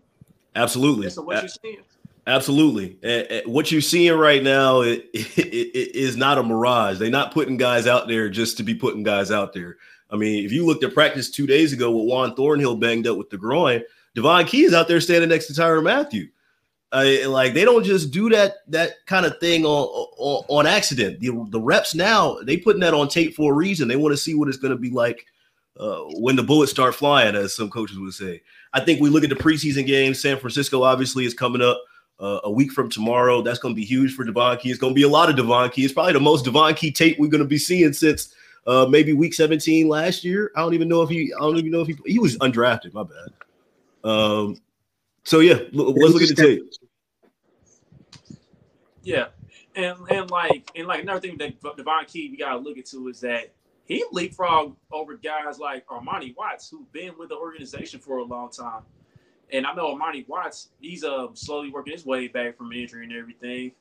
[0.57, 1.07] Absolutely.
[1.07, 1.83] Based on what A- you're seeing.
[2.27, 2.99] Absolutely.
[3.47, 6.99] What you're seeing right now i- i- i- is not a mirage.
[6.99, 9.79] They're not putting guys out there just to be putting guys out there.
[10.11, 13.19] I mean, if you looked at practice two days ago with Juan Thornhill banged up
[13.19, 13.83] with the groin,
[14.15, 16.29] Devon Key is out there standing next to Tyrann Mathieu.
[16.93, 21.21] Like they don't just do that that kind of thing on on, on accident.
[21.21, 23.89] The, the reps now they putting that on tape for a reason.
[23.89, 25.27] They want to see what it's going to be like
[25.79, 28.43] uh, when the bullets start flying, as some coaches would say.
[28.73, 30.21] I think we look at the preseason games.
[30.21, 31.83] San Francisco obviously is coming up
[32.19, 33.43] uh, a week from tomorrow.
[33.43, 34.71] That's going to be huge for Devon Key.
[34.71, 35.85] It's going to be a lot of Devon Key.
[35.85, 38.35] It's probably the most Devon Key tape we're going to be seeing since
[38.67, 40.51] uh, maybe week 17 last year.
[40.57, 41.33] I don't even know if he.
[41.35, 41.97] I don't even know if he.
[42.07, 42.93] He was undrafted.
[42.93, 44.09] My bad.
[44.11, 44.57] Um.
[45.25, 46.63] So yeah, look, let's look at the tape.
[49.03, 49.27] Yeah,
[49.75, 53.21] and and like and like another thing that Devon Key we gotta look into is
[53.21, 53.53] that
[53.89, 58.51] he leapfrogged over guys like Armani Watts who've been with the organization for a long
[58.51, 58.83] time.
[59.51, 63.15] And I know Armani Watts, he's uh, slowly working his way back from injury and
[63.15, 63.73] everything.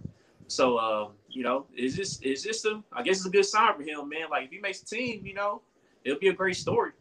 [0.47, 3.75] So um, you know, is this is this a I guess it's a good sign
[3.75, 4.29] for him, man.
[4.29, 5.61] Like if he makes the team, you know,
[6.03, 6.91] it'll be a great story.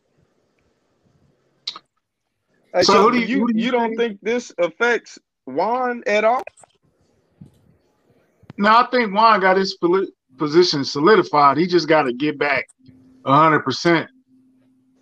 [2.74, 4.52] Hey, So so who do you you- who do you you don't think- think this
[4.58, 6.42] affects Juan at all?
[8.58, 9.78] No, I think Juan got his
[10.38, 11.56] position solidified.
[11.58, 12.68] He just got to get back
[13.24, 14.08] hundred percent.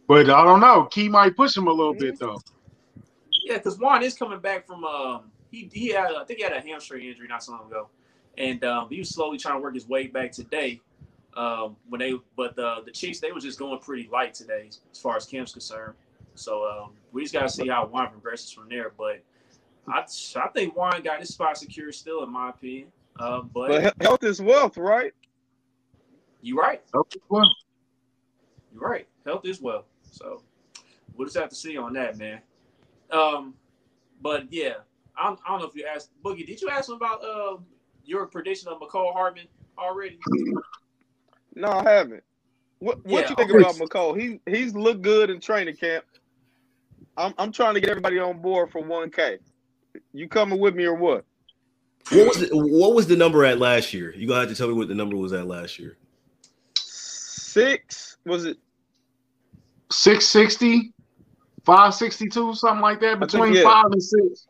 [0.06, 0.84] But I don't know.
[0.86, 2.38] Key might push him a little bit though.
[3.46, 6.52] Yeah, because Juan is coming back from um he he had I think he had
[6.52, 7.88] a hamstring injury not so long ago,
[8.38, 10.80] and um, he was slowly trying to work his way back today.
[11.36, 15.00] Um, when they but the the Chiefs they were just going pretty light today as
[15.00, 15.94] far as camp's concerned.
[16.34, 18.92] So um, we just gotta see how Juan progresses from there.
[18.96, 19.22] But
[19.88, 20.04] I
[20.36, 22.88] I think Juan got his spot secure still in my opinion.
[23.18, 25.12] Uh, but, But health is wealth, right?
[26.42, 26.82] you're right,
[27.28, 27.48] Well,
[28.72, 29.06] you're right.
[29.24, 29.86] Health is wealth.
[30.10, 30.42] So
[31.16, 32.40] we'll just have to see on that, man.
[33.10, 33.54] Um,
[34.20, 34.74] but yeah,
[35.16, 36.46] I don't, I don't know if you asked Boogie.
[36.46, 37.56] Did you ask him about uh,
[38.04, 39.46] your prediction of Mecole Hardman
[39.78, 40.18] already?
[41.54, 42.24] No, I haven't.
[42.80, 44.20] What what Yeah, you think about McCall?
[44.20, 46.04] He he's looked good in training camp.
[47.16, 49.38] I'm I'm trying to get everybody on board for 1K.
[50.12, 51.24] You coming with me or what?
[52.10, 54.14] What was the, what was the number at last year?
[54.14, 55.96] You gonna have to tell me what the number was at last year.
[56.74, 58.58] Six was it?
[59.90, 60.92] 660,
[61.64, 63.62] 562, something like that, think, between yeah.
[63.62, 64.46] five and six.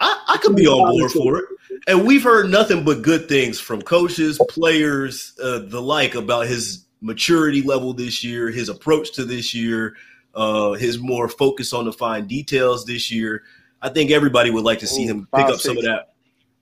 [0.00, 1.44] I, I could be on board for it.
[1.86, 6.86] And we've heard nothing but good things from coaches, players, uh, the like about his
[7.00, 9.94] maturity level this year, his approach to this year,
[10.34, 13.42] uh, his more focus on the fine details this year.
[13.82, 16.14] I think everybody would like to see Ooh, him pick five, up some of that,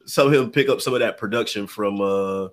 [0.07, 2.49] some of him pick up some of that production from uh,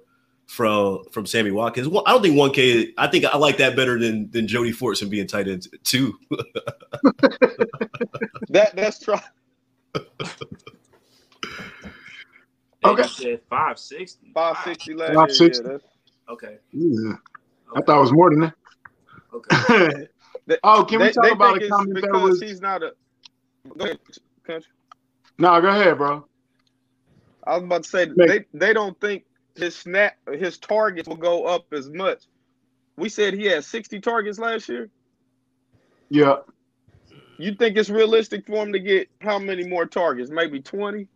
[0.46, 1.88] from from Sammy Watkins.
[1.88, 2.94] Well, I don't think one K.
[2.98, 6.18] I think I like that better than than Jody Fortson being tight end two.
[8.52, 9.06] That that's
[12.84, 12.92] try.
[12.92, 13.02] Okay.
[13.04, 14.32] You said 560.
[14.34, 15.64] 560 last 560.
[15.68, 15.72] year.
[15.82, 16.58] Yeah, Okay.
[16.72, 17.14] Yeah,
[17.76, 18.54] I thought it was more than that.
[19.34, 20.08] Okay.
[20.46, 22.42] that's, oh, can we talk about think a it's comment that because was?
[22.42, 22.94] he's not a.
[23.78, 24.00] Go ahead,
[24.44, 24.72] country.
[25.38, 26.26] No, go ahead, bro.
[27.46, 29.24] I was about to say Make- they they don't think
[29.56, 32.24] his snap his targets will go up as much.
[32.98, 34.90] We said he had 60 targets last year.
[36.10, 36.38] Yeah,
[37.38, 40.30] You think it's realistic for him to get how many more targets?
[40.32, 41.08] Maybe 20?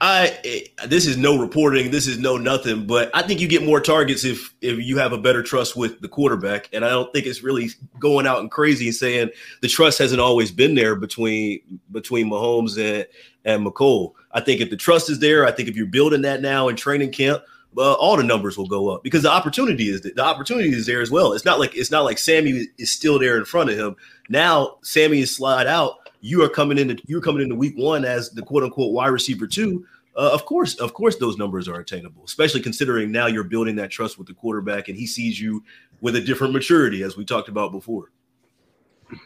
[0.00, 3.64] I eh, this is no reporting, this is no nothing, but I think you get
[3.64, 7.10] more targets if if you have a better trust with the quarterback, and I don't
[7.14, 9.30] think it's really going out and crazy and saying
[9.62, 11.60] the trust hasn't always been there between
[11.92, 13.06] between Mahomes and
[13.46, 14.12] and Mecole.
[14.32, 16.76] I think if the trust is there, I think if you're building that now in
[16.76, 20.74] training camp, well, all the numbers will go up because the opportunity is the opportunity
[20.74, 21.32] is there as well.
[21.32, 23.96] It's not like it's not like Sammy is still there in front of him.
[24.28, 28.30] Now Sammy is slide out you are coming into you're coming into week one as
[28.30, 29.86] the quote unquote wide receiver two.
[30.16, 33.90] Uh, of course, of course, those numbers are attainable, especially considering now you're building that
[33.90, 35.62] trust with the quarterback, and he sees you
[36.00, 38.10] with a different maturity, as we talked about before.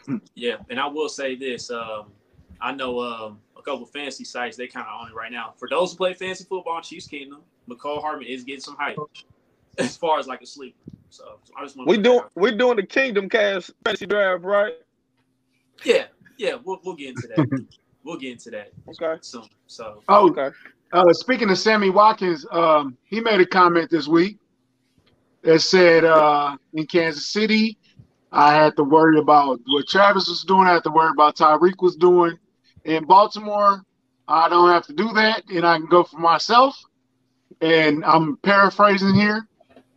[0.35, 2.11] Yeah, and I will say this: um,
[2.59, 5.53] I know um, a couple fantasy sites they kind of on it right now.
[5.57, 8.97] For those who play fantasy football in Chiefs Kingdom, Mecole Hardman is getting some hype
[9.77, 10.77] as far as like a sleeper.
[11.09, 14.73] So, so I just want we doing we doing the Kingdom Kast fantasy draft, right?
[15.83, 16.05] Yeah,
[16.41, 17.67] yeah, we'll, we'll get into that.
[18.03, 18.71] we'll get into that.
[18.89, 19.19] Okay.
[19.21, 19.43] Soon.
[19.67, 20.01] So.
[20.09, 20.49] Oh, okay.
[20.91, 24.37] Uh, speaking of Sammy Watkins, um, he made a comment this week
[25.43, 27.77] that said uh, in Kansas City,
[28.31, 30.67] I had to worry about what Travis was doing.
[30.67, 32.37] I had to worry about Tyreek was doing.
[32.85, 33.83] In Baltimore,
[34.27, 36.75] I don't have to do that, and I can go for myself.
[37.61, 39.47] And I'm paraphrasing here.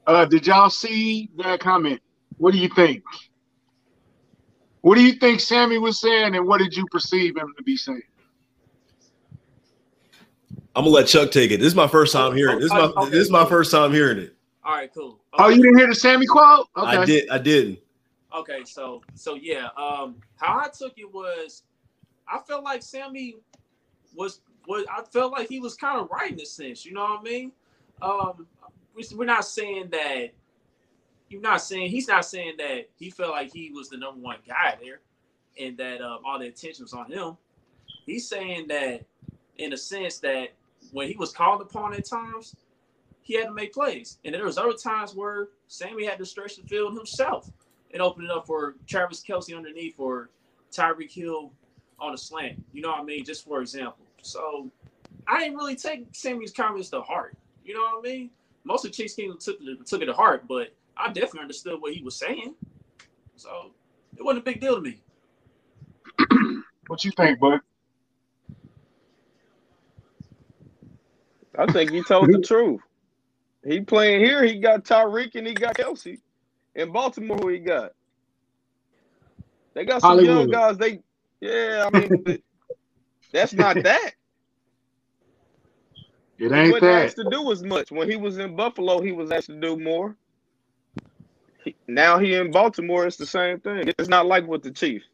[0.06, 2.02] Uh, did y'all see that comment?
[2.36, 3.02] What do you think?
[4.84, 7.74] What do you think Sammy was saying, and what did you perceive him to be
[7.74, 8.02] saying?
[10.76, 11.56] I'm gonna let Chuck take it.
[11.56, 12.58] This is my first time hearing.
[12.58, 12.60] It.
[12.60, 13.10] This is my okay.
[13.10, 14.36] this is my first time hearing it.
[14.62, 15.20] All right, cool.
[15.32, 15.42] Okay.
[15.42, 16.68] Oh, you didn't hear the Sammy quote?
[16.76, 16.96] Okay.
[16.98, 17.30] I did.
[17.30, 17.78] I didn't.
[18.36, 21.62] Okay, so so yeah, um, how I took it was,
[22.28, 23.36] I felt like Sammy
[24.14, 26.84] was was I felt like he was kind of right in a sense.
[26.84, 27.52] You know what I mean?
[28.02, 28.46] Um,
[29.14, 30.34] we're not saying that
[31.34, 34.38] you're not saying he's not saying that he felt like he was the number one
[34.46, 35.00] guy there
[35.60, 37.36] and that um, all the attention was on him.
[38.06, 39.04] He's saying that
[39.58, 40.50] in a sense that
[40.92, 42.54] when he was called upon at times,
[43.22, 44.18] he had to make plays.
[44.24, 47.50] And there was other times where Sammy had to stretch the field himself
[47.92, 50.30] and open it up for Travis Kelce underneath or
[50.70, 51.50] Tyreek Hill
[51.98, 52.62] on a slant.
[52.72, 53.24] You know what I mean?
[53.24, 54.06] Just for example.
[54.22, 54.70] So
[55.26, 57.36] I didn't really take Sammy's comments to heart.
[57.64, 58.30] You know what I mean?
[58.62, 62.02] Most of Chiefs Kingdom took took it to heart, but I definitely understood what he
[62.02, 62.54] was saying.
[63.36, 63.72] So
[64.16, 65.00] it wasn't a big deal to me.
[66.86, 67.60] what you think, bud?
[71.56, 72.80] I think he told the truth.
[73.66, 74.44] He playing here.
[74.44, 76.18] He got Tyreek and he got Kelce.
[76.74, 77.92] In Baltimore, who he got?
[79.74, 80.26] They got some Hollywood.
[80.26, 80.76] young guys.
[80.76, 81.00] They,
[81.40, 82.42] yeah, I mean,
[83.32, 84.12] that's not that.
[86.38, 87.04] It ain't he that.
[87.04, 87.90] asked to do as much.
[87.90, 90.16] When he was in Buffalo, he was asked to do more
[91.86, 93.92] now he in Baltimore, it's the same thing.
[93.98, 95.06] It's not like with the Chiefs.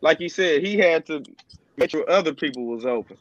[0.00, 1.22] Like he said, he had to
[1.76, 3.16] make sure other people was open.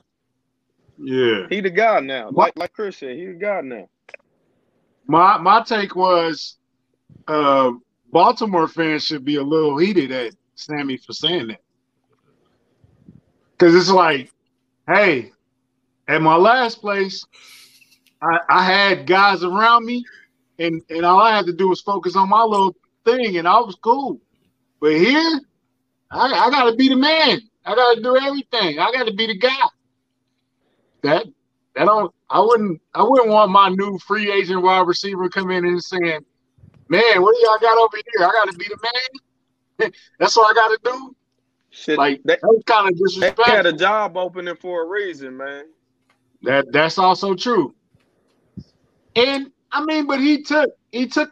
[0.98, 1.48] Yeah.
[1.50, 2.30] He the guy now.
[2.32, 3.89] Like like Chris said, he the guy now.
[5.08, 6.58] My my take was
[7.28, 7.72] uh
[8.12, 11.62] Baltimore fans should be a little heated at Sammy for saying that.
[13.58, 14.32] Cause it's like,
[14.88, 15.32] hey,
[16.08, 17.26] at my last place,
[18.22, 20.06] I, I had guys around me
[20.63, 23.60] and and all I had to do was focus on my little thing, and I
[23.60, 24.19] was cool.
[24.80, 25.41] But here,
[26.12, 27.41] I, I got to be the man.
[27.65, 28.80] I got to do everything.
[28.80, 29.52] I got to be the guy.
[31.04, 31.26] That
[31.76, 32.13] that don't.
[32.30, 32.82] I wouldn't.
[32.93, 36.26] I wouldn't want my new free agent wide receiver come in and saying,
[36.88, 38.28] "Man, what do y'all got over here?
[38.28, 39.91] I got to be the man.
[40.19, 41.15] That's what I got to do."
[41.71, 43.45] Shit, like that, that kind of disrespectful.
[43.47, 45.65] They had a job opening for a reason, man.
[46.43, 47.73] That that's also true.
[49.15, 51.31] And I mean, but he took he took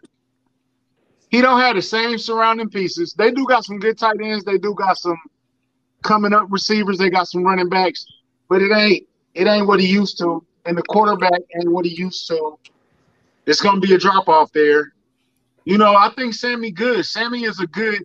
[1.30, 3.14] he don't have the same surrounding pieces.
[3.14, 4.44] They do got some good tight ends.
[4.44, 5.18] They do got some
[6.04, 6.98] coming up receivers.
[6.98, 8.06] They got some running backs,
[8.50, 10.44] but it ain't it ain't what he used to.
[10.66, 12.58] And the quarterback ain't what he used to.
[13.46, 14.92] It's gonna be a drop off there.
[15.64, 17.06] You know, I think Sammy good.
[17.06, 18.04] Sammy is a good.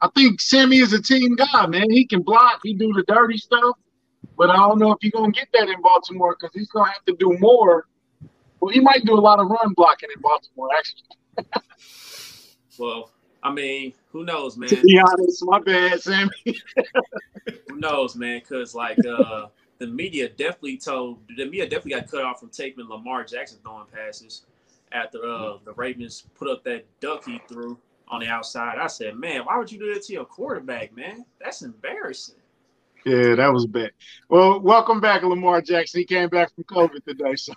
[0.00, 1.90] I think Sammy is a team guy, man.
[1.90, 2.60] He can block.
[2.62, 3.76] He do the dirty stuff,
[4.38, 7.04] but I don't know if you're gonna get that in Baltimore because he's gonna have
[7.04, 7.86] to do more
[8.60, 11.62] well, he might do a lot of run blocking in Baltimore, actually.
[12.78, 13.10] well,
[13.42, 14.68] I mean, who knows, man?
[14.68, 16.30] To be honest, my bad, Sammy.
[16.44, 18.40] who knows, man?
[18.40, 19.46] Because like uh,
[19.78, 23.86] the media definitely told the media definitely got cut off from taping Lamar Jackson throwing
[23.86, 24.42] passes
[24.92, 28.76] after uh, the Ravens put up that duck he threw on the outside.
[28.78, 31.24] I said, man, why would you do that to your quarterback, man?
[31.40, 32.34] That's embarrassing.
[33.06, 33.92] Yeah, that was bad.
[34.28, 36.00] Well, welcome back, Lamar Jackson.
[36.00, 37.54] He came back from COVID today, so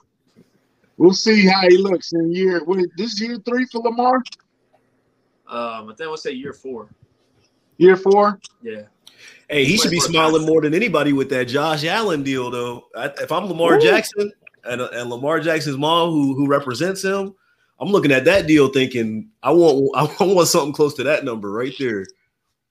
[0.97, 2.63] We'll see how he looks in year.
[2.63, 4.17] What, this year three for Lamar?
[5.47, 6.89] Um, I think we'll say year four.
[7.77, 8.39] Year four?
[8.61, 8.83] Yeah.
[9.49, 12.85] Hey, he should be smiling more than anybody with that Josh Allen deal, though.
[12.95, 13.81] I, if I'm Lamar Ooh.
[13.81, 14.31] Jackson
[14.63, 17.35] and, and Lamar Jackson's mom, who who represents him,
[17.79, 21.51] I'm looking at that deal thinking I want I want something close to that number
[21.51, 22.05] right there.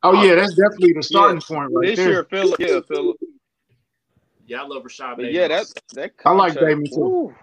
[0.03, 2.11] Oh yeah, that's definitely the starting yeah, point right this there.
[2.11, 3.17] Year, Philip, yeah, Philip.
[4.47, 5.17] Yeah, I love Rashad.
[5.17, 7.01] But yeah, that that I like Bateman too.
[7.01, 7.35] Ooh.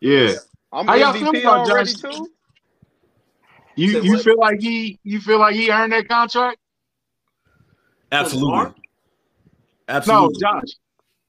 [0.00, 0.34] Yeah.
[0.72, 1.94] I'm How y'all feel about Josh?
[1.94, 2.28] Too?
[3.76, 6.58] You you feel like he you feel like he earned that contract?
[8.10, 8.74] Absolutely.
[9.88, 10.36] Absolutely.
[10.40, 10.70] No, Josh.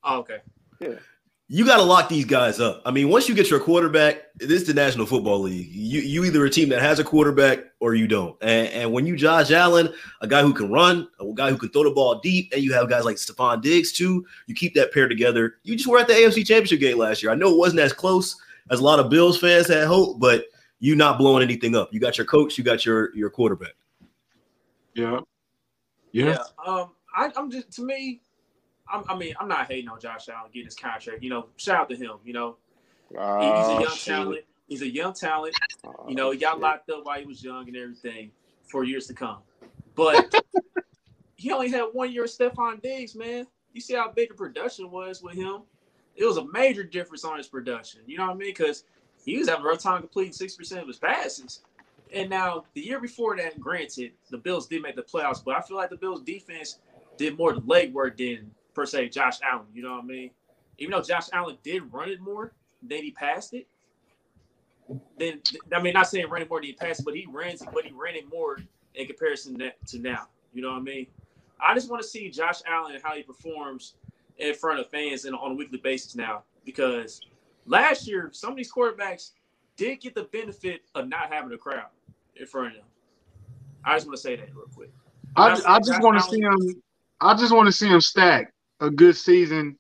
[0.04, 0.40] Oh, okay.
[0.80, 0.96] Yeah.
[1.52, 2.84] You got to lock these guys up.
[2.86, 5.68] I mean, once you get your quarterback, this is the National Football League.
[5.72, 8.38] You you either a team that has a quarterback or you don't.
[8.42, 9.90] And, and when you Josh Allen,
[10.22, 12.74] a guy who can run, a guy who can throw the ball deep, and you
[12.74, 15.56] have guys like Stefon Diggs too, you keep that pair together.
[15.64, 17.32] You just were at the AFC Championship game last year.
[17.32, 18.36] I know it wasn't as close
[18.70, 20.46] as a lot of Bills fans had hope, but
[20.80, 21.94] you not blowing anything up.
[21.94, 23.74] You got your coach, you got your your quarterback.
[24.94, 25.20] Yeah.
[26.12, 26.26] Yeah.
[26.26, 26.38] yeah.
[26.66, 28.22] Um, I, I'm just to me,
[28.92, 31.24] I'm, i mean, I'm not hating on Josh Allen getting his contract.
[31.24, 32.18] You know, shout out to him.
[32.24, 32.58] You know,
[33.18, 34.14] oh, he's a young shit.
[34.14, 34.46] talent.
[34.68, 35.56] He's a young talent.
[35.86, 36.62] Oh, you know, he got shit.
[36.62, 38.32] locked up while he was young and everything
[38.70, 39.40] for years to come.
[39.96, 40.34] But
[41.36, 43.48] he only had one year of Stefon Diggs, man.
[43.74, 45.64] You see how big the production was with him?
[46.16, 48.02] It was a major difference on his production.
[48.06, 48.50] You know what I mean?
[48.50, 48.84] Because
[49.24, 51.62] he was having a rough time completing six percent of his passes.
[52.14, 55.62] And now the year before that, granted, the Bills did make the playoffs, but I
[55.62, 56.80] feel like the Bills defense
[57.18, 59.68] did more legwork than per se Josh Allen.
[59.74, 60.32] You know what I mean?
[60.80, 63.68] Even though Josh Allen did run it more than he passed it,
[65.18, 65.42] then
[65.74, 68.16] I mean not saying running more than he passed, but he it, but he ran
[68.16, 68.60] it more
[68.96, 70.28] in comparison to now.
[70.54, 71.08] You know what I mean?
[71.60, 73.96] I just want to see Josh Allen and how he performs
[74.40, 77.22] in front of fans and on a weekly basis now because
[77.66, 79.32] last year some of these quarterbacks
[79.76, 81.88] did get the benefit of not having a crowd
[82.36, 82.86] in front of them.
[83.84, 84.92] I just want to say that real quick.
[85.36, 86.82] I, I just want to see him.
[87.22, 89.78] I just want to see him stack a good season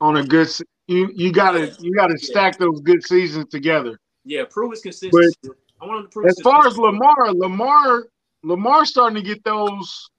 [0.00, 0.48] on a good.
[0.86, 3.98] You you gotta you gotta stack those good seasons together.
[4.24, 5.36] Yeah, prove his consistency.
[5.42, 6.26] But I want to prove.
[6.26, 8.06] As far as Lamar, Lamar,
[8.42, 10.10] Lamar starting to get those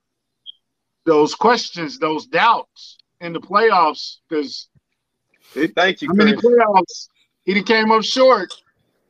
[1.06, 4.70] those questions, those doubts in the playoffs because.
[5.54, 6.10] Thank you.
[6.10, 7.08] How many playoffs
[7.44, 8.54] he came up short,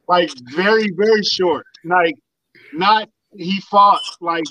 [0.07, 2.15] like very very short, like
[2.71, 4.45] not he fought like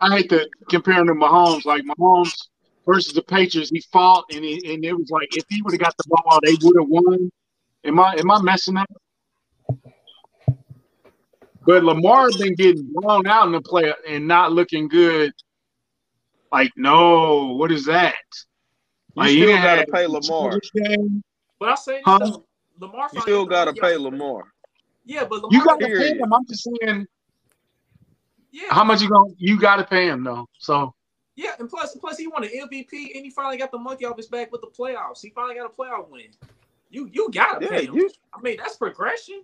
[0.00, 1.64] I hate to compare him to Mahomes.
[1.64, 2.48] Like Mahomes
[2.86, 5.80] versus the Patriots, he fought and he, and it was like if he would have
[5.80, 7.30] got the ball, they would have won.
[7.84, 8.90] Am I am I messing up?
[11.66, 15.32] But Lamar's been getting blown out in the play and not looking good.
[16.52, 18.14] Like, no, what is that?
[19.16, 20.60] You still gotta pay Lamar.
[21.58, 22.38] But I say huh?
[22.78, 23.08] Lamar.
[23.12, 24.44] You still gotta pay Lamar.
[25.04, 26.32] Yeah, but Lamar you gotta pay him.
[26.32, 27.06] I'm just saying
[28.56, 28.68] yeah.
[28.70, 30.48] How much you going to you gotta pay him though.
[30.58, 30.94] So
[31.34, 34.16] yeah, and plus plus he won an MVP and he finally got the monkey off
[34.16, 35.20] his back with the playoffs.
[35.20, 36.28] He finally got a playoff win.
[36.88, 37.94] You you gotta yeah, pay him.
[37.94, 39.42] You, I mean that's progression.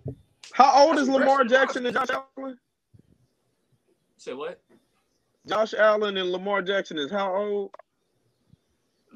[0.51, 2.57] How old that's is Lamar Jackson and Josh Allen?
[4.17, 4.61] Say what?
[5.45, 7.71] Josh Allen and Lamar Jackson is how old?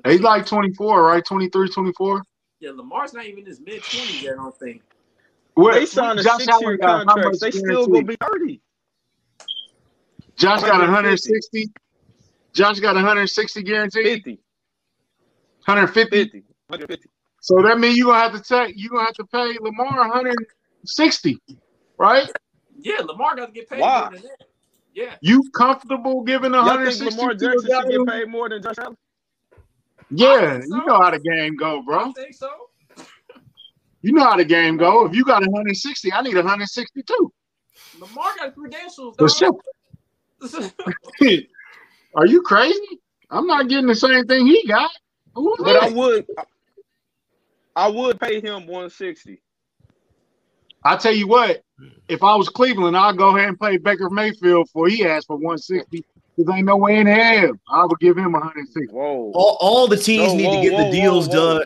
[0.05, 1.25] He's like 24, right?
[1.25, 2.23] 23, 24.
[2.59, 4.81] Yeah, Lamar's not even in his mid 20s yet, I don't think.
[5.55, 7.39] Well, they signed a six-year contract.
[7.39, 8.61] They still gonna be 30.
[10.35, 11.67] Josh got 160.
[12.53, 14.05] Josh got 160 guaranteed.
[14.05, 14.31] 50.
[15.65, 16.23] 150.
[16.23, 16.37] 50.
[16.67, 17.09] 150.
[17.41, 21.37] So that means you're gonna have to take you gonna have to pay Lamar 160,
[21.97, 22.29] right?
[22.79, 24.01] Yeah, Lamar got to get paid Why?
[24.01, 24.43] more than that.
[24.93, 25.15] Yeah.
[25.21, 27.05] You comfortable giving 160?
[27.05, 28.97] Think Lamar Jackson should get paid more than Josh Allen?
[30.09, 30.65] Yeah, so.
[30.65, 32.09] you know how the game go, bro.
[32.09, 32.49] I think so.
[34.01, 35.05] You know how the game go.
[35.05, 37.33] If you got 160, I need 162.
[37.99, 39.17] Lamar got credentials.
[39.17, 39.59] Dog.
[42.15, 42.99] Are you crazy?
[43.29, 44.89] I'm not getting the same thing he got.
[45.35, 45.83] Who's but that?
[45.83, 46.25] I would,
[47.75, 49.41] I would pay him 160.
[50.83, 51.63] I tell you what,
[52.07, 55.35] if I was Cleveland, I'd go ahead and pay Baker Mayfield for he asked for
[55.35, 56.05] 160
[56.37, 58.93] because ain't no way in hell I would give him 160.
[58.93, 59.31] Whoa!
[59.33, 61.63] All, all the teams whoa, need whoa, to get whoa, the deals done.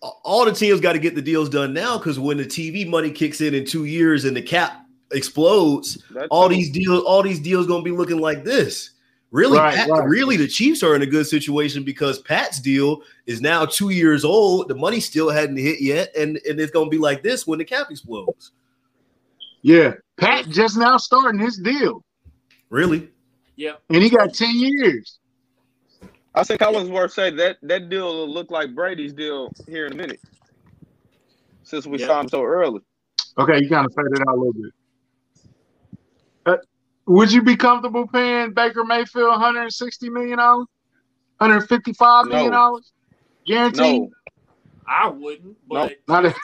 [0.00, 3.10] All the teams got to get the deals done now because when the TV money
[3.10, 6.56] kicks in in two years and the cap explodes, That's all true.
[6.56, 8.90] these deals, all these deals gonna be looking like this.
[9.30, 10.08] Really, right, Pat, right.
[10.08, 14.24] really, the Chiefs are in a good situation because Pat's deal is now two years
[14.24, 14.68] old.
[14.68, 17.64] The money still hadn't hit yet, and, and it's gonna be like this when the
[17.64, 18.52] cap explodes.
[19.60, 22.02] Yeah, Pat just now starting his deal.
[22.70, 23.10] Really?
[23.58, 23.72] Yeah.
[23.90, 25.18] And he got 10 years.
[26.32, 29.96] I think Collinsworth said that that deal will look like Brady's deal here in a
[29.96, 30.20] minute.
[31.64, 32.06] Since we yeah.
[32.06, 32.82] saw him so early.
[33.36, 34.72] Okay, you kind of faded out a little bit.
[36.46, 36.56] Uh,
[37.06, 40.68] would you be comfortable paying Baker Mayfield 160 million dollars,
[41.38, 42.92] 155 million dollars,
[43.44, 44.02] guaranteed?
[44.02, 44.10] No,
[44.86, 46.34] I wouldn't, but Not a,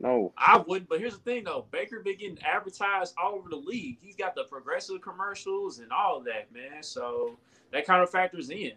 [0.00, 0.32] no.
[0.38, 0.88] I wouldn't.
[0.88, 3.98] But here's the thing, though: Baker been getting advertised all over the league.
[4.00, 6.82] He's got the progressive commercials and all of that, man.
[6.82, 7.36] So
[7.72, 8.72] that kind of factors in.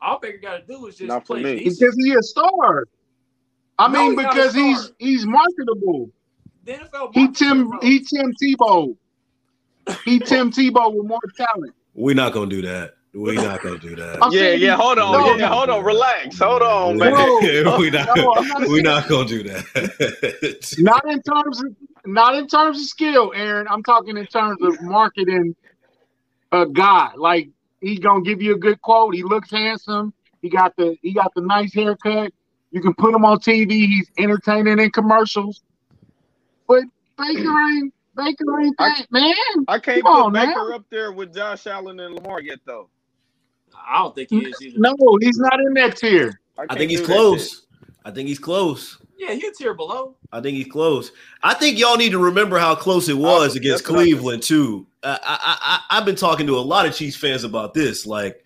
[0.00, 1.56] All Baker got to do is just Not play me.
[1.58, 2.86] because he's a star.
[3.78, 6.10] I No, mean, he's not a because he's he's marketable.
[6.64, 8.96] The NFL He Tim he Tim Tebow.
[10.04, 11.74] He Tim Tebow with more talent.
[11.94, 12.95] We're not gonna do that.
[13.16, 14.22] We're not gonna do that.
[14.22, 14.76] I'm Yeah, yeah.
[14.76, 15.12] Hold on.
[15.12, 15.82] no, yeah, hold on.
[15.82, 16.38] Relax.
[16.38, 17.12] Hold on, man.
[17.12, 17.78] No.
[17.78, 18.14] we're not.
[18.14, 20.76] No, not we're not gonna do that.
[20.78, 23.66] Not in terms of not in terms of skill, Aaron.
[23.70, 25.56] I'm talking in terms of marketing
[26.52, 27.10] a guy.
[27.16, 27.48] Like
[27.80, 29.14] he's gonna give you a good quote.
[29.14, 30.12] He looks handsome.
[30.42, 32.32] He got the he got the nice haircut.
[32.70, 33.70] You can put him on TV.
[33.86, 35.62] He's entertaining in commercials.
[36.68, 36.84] But
[37.16, 39.34] Baker ain't Baker ain't I- man.
[39.68, 40.48] I can't Come put on, man.
[40.48, 42.90] Baker up there with Josh Allen and Lamar yet, though.
[43.88, 44.78] I don't think he is either.
[44.78, 46.40] No, he's not in that tier.
[46.58, 47.16] I can't think he's do that shit.
[47.18, 47.66] close.
[48.04, 49.02] I think he's close.
[49.18, 50.14] Yeah, he's a tier below.
[50.32, 51.10] I think he's close.
[51.42, 53.94] I think y'all need to remember how close it was Oh, against that's I.
[53.94, 54.86] Cleveland too.
[55.02, 55.58] Uh, I, I,
[55.90, 58.06] I, I've been talking to a lot of Chiefs fans about this.
[58.06, 58.42] Like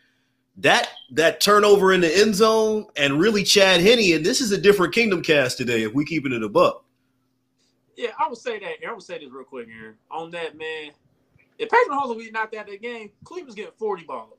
[0.58, 4.14] that that turnover in the end zone and really Chad Henne.
[4.16, 5.82] And this is a different Kingdom Kast today.
[5.82, 6.84] If we keep it in a buck,
[7.96, 8.74] Yeah, I would say that.
[8.88, 9.96] I would say this real quick, Aaron.
[10.10, 10.92] On that, man,
[11.58, 14.38] if Patrick Mahomes would knocked out that game, Cleveland's getting 40 ball.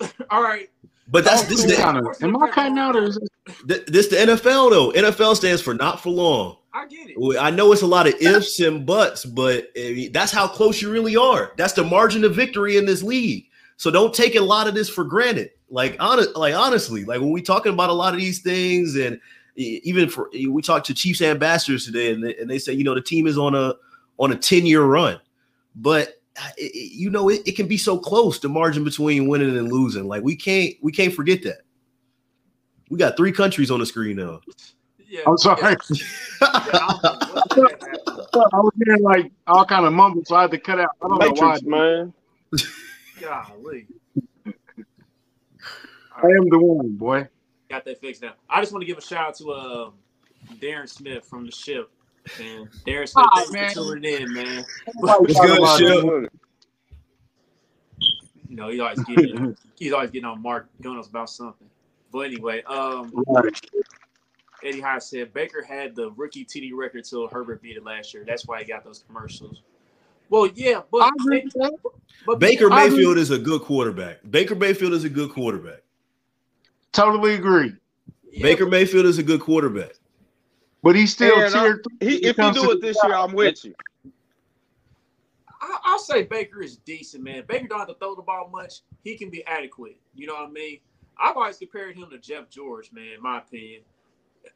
[0.30, 0.68] All right.
[1.08, 2.02] but that's oh, this is the, Kinda.
[2.22, 3.86] Am I cutting out or is it?
[3.86, 4.92] this the NFL though.
[4.92, 6.56] NFL stands for not for long.
[6.72, 7.38] I get it.
[7.38, 10.90] I know it's a lot of ifs and buts, but eh, that's how close you
[10.90, 11.52] really are.
[11.56, 13.46] That's the margin of victory in this league.
[13.76, 15.50] So don't take a lot of this for granted.
[15.68, 19.20] Like honest, like honestly, like when we talking about a lot of these things, and
[19.56, 22.94] even for we talked to Chiefs ambassadors today, and they, and they say you know
[22.94, 23.74] the team is on a
[24.18, 25.20] on a ten year run,
[25.74, 26.19] but
[26.56, 29.70] it, it- you know it, it can be so close the margin between winning and
[29.72, 30.06] losing.
[30.08, 31.62] Like we can't we can't forget that.
[32.90, 34.40] We got three countries on the screen now.
[35.06, 35.20] Yeah.
[35.26, 35.60] I'm sorry.
[35.62, 35.76] Yeah,
[36.42, 38.48] I don't know what the heck happened.
[38.52, 40.90] I was hearing like all kind of mumbles, so I had to cut out.
[41.02, 41.58] I don't know why.
[41.64, 42.12] Man.
[43.20, 43.86] Golly.
[46.16, 47.28] I am the one, boy.
[47.68, 48.32] Got that fixed now.
[48.48, 49.90] I just want to give a shout out to uh,
[50.60, 51.90] Darren Smith from the ship.
[52.38, 53.68] Man, Darren Smith, Aw, thanks man.
[53.70, 54.64] for tuning in, man.
[54.94, 56.32] What's good, Shep?
[58.48, 61.68] You know, he always getting he's always getting on Mark Jonas about something.
[62.12, 63.12] But anyway, um,
[64.64, 68.24] Eddie High said Baker had the rookie TD record till Herbert beat it last year.
[68.26, 69.62] That's why he got those commercials.
[70.28, 71.72] Well, yeah, but, I agree with that.
[72.26, 72.88] but Baker I.
[72.88, 74.18] Mayfield is a good quarterback.
[74.30, 75.82] Baker Mayfield is a good quarterback.
[76.92, 77.74] Totally agree.
[78.30, 79.92] yeah, Baker Mayfield is a good quarterback.
[80.82, 82.08] But he's still And I- tier three.
[82.08, 83.74] He, if he comes do it this year, I'm with you.
[85.60, 87.44] I, I'll say Baker is decent, man.
[87.46, 88.80] Baker don't have to throw the ball much.
[89.04, 89.96] He can be adequate.
[90.14, 90.78] You know what I mean?
[91.18, 93.12] I've always compared him to Jeff George, man.
[93.16, 93.82] In my opinion.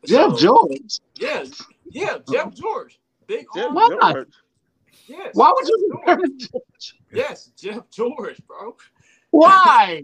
[0.06, 0.98] Jeff So, George.
[1.16, 1.44] Yeah,
[1.90, 2.98] yeah, Jeff George.
[3.26, 3.74] Big Jeff arm.
[3.74, 4.12] Why?
[4.12, 4.28] George.
[5.06, 5.30] Yes.
[5.34, 6.30] Why would Jeff you compare George.
[6.30, 6.94] him George?
[7.12, 8.74] Yes, Jeff George, bro.
[9.30, 10.02] Why?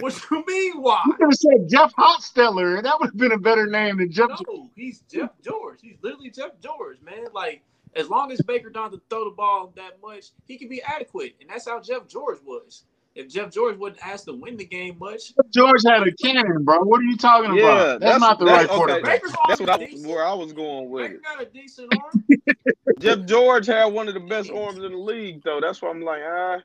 [0.00, 0.82] What you mean?
[0.82, 1.00] Why?
[1.06, 4.10] You could have said Jeff Hostetler, and that would have been a better name than
[4.10, 4.28] Jeff.
[4.28, 4.40] George.
[4.48, 5.78] No, he's Jeff George.
[5.82, 7.26] He's literally Jeff George, man.
[7.32, 7.62] Like
[7.94, 11.48] as long as Baker don't throw the ball that much, he can be adequate, and
[11.48, 12.84] that's how Jeff George was.
[13.14, 16.62] If Jeff George wasn't asked to win the game much, Jeff George had a cannon,
[16.64, 16.80] bro.
[16.80, 18.00] What are you talking Yeah, about?
[18.00, 18.76] That's, that's- not the that's- right okay.
[18.76, 19.22] quarterback.
[19.48, 21.22] That's what I was, where I was going with Baker it.
[21.22, 22.24] got a decent arm.
[22.98, 25.60] Jeff George had one of the best arms in the league, though.
[25.62, 26.58] That's why I'm like, ah.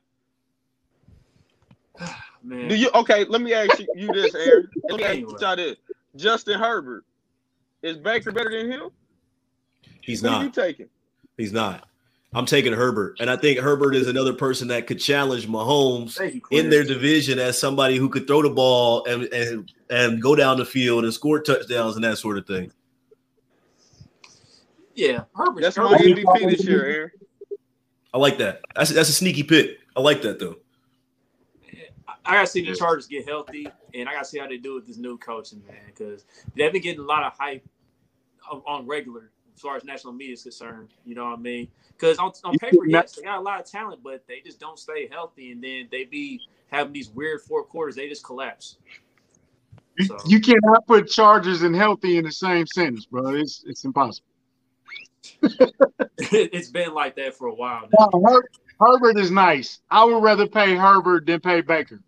[2.44, 3.24] Man, Do you okay?
[3.24, 4.68] Let me ask you, you this, Aaron.
[4.88, 5.32] Let me ask Anyway.
[5.40, 5.76] you this:
[6.16, 7.04] Justin Herbert
[7.82, 8.90] is Baker better than him?
[10.00, 10.54] He's Who you not.
[10.54, 10.88] taking?
[11.36, 11.88] He's not.
[12.34, 16.40] I'm taking Herbert, and I think Herbert is another person that could challenge Mahomes you,
[16.58, 20.56] in their division as somebody who could throw the ball and and and go down
[20.56, 22.72] the field and score touchdowns and that sort of thing.
[24.94, 25.60] Yeah, Herbert.
[25.60, 27.10] That's my MVP this year, Aaron.
[28.14, 28.62] I like that.
[28.74, 29.78] That's that's a sneaky pick.
[29.94, 30.56] I like that though.
[32.24, 34.86] I gotta see the Chargers get healthy, and I gotta see how they do with
[34.86, 37.64] this new coaching, man, because they've been getting a lot of hype
[38.66, 40.90] on, regular as far as national media is concerned.
[41.04, 41.68] You know what I mean?
[41.88, 44.78] Because on, on paper, yes, they got a lot of talent, but they just don't
[44.78, 47.96] stay healthy, and then they be having these weird four quarters.
[47.96, 48.76] They just collapse.
[49.98, 53.34] You, So- you cannot put Chargers and healthy in the same sentence, bro.
[53.34, 54.26] It's it's impossible.
[56.18, 58.48] it's been like that for a while now, Now, Her-
[58.80, 59.80] Herbert is nice.
[59.90, 62.00] I would rather pay Herbert than pay Baker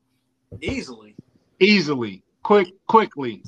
[0.61, 1.15] easily.
[1.61, 3.43] easily, quick, quickly.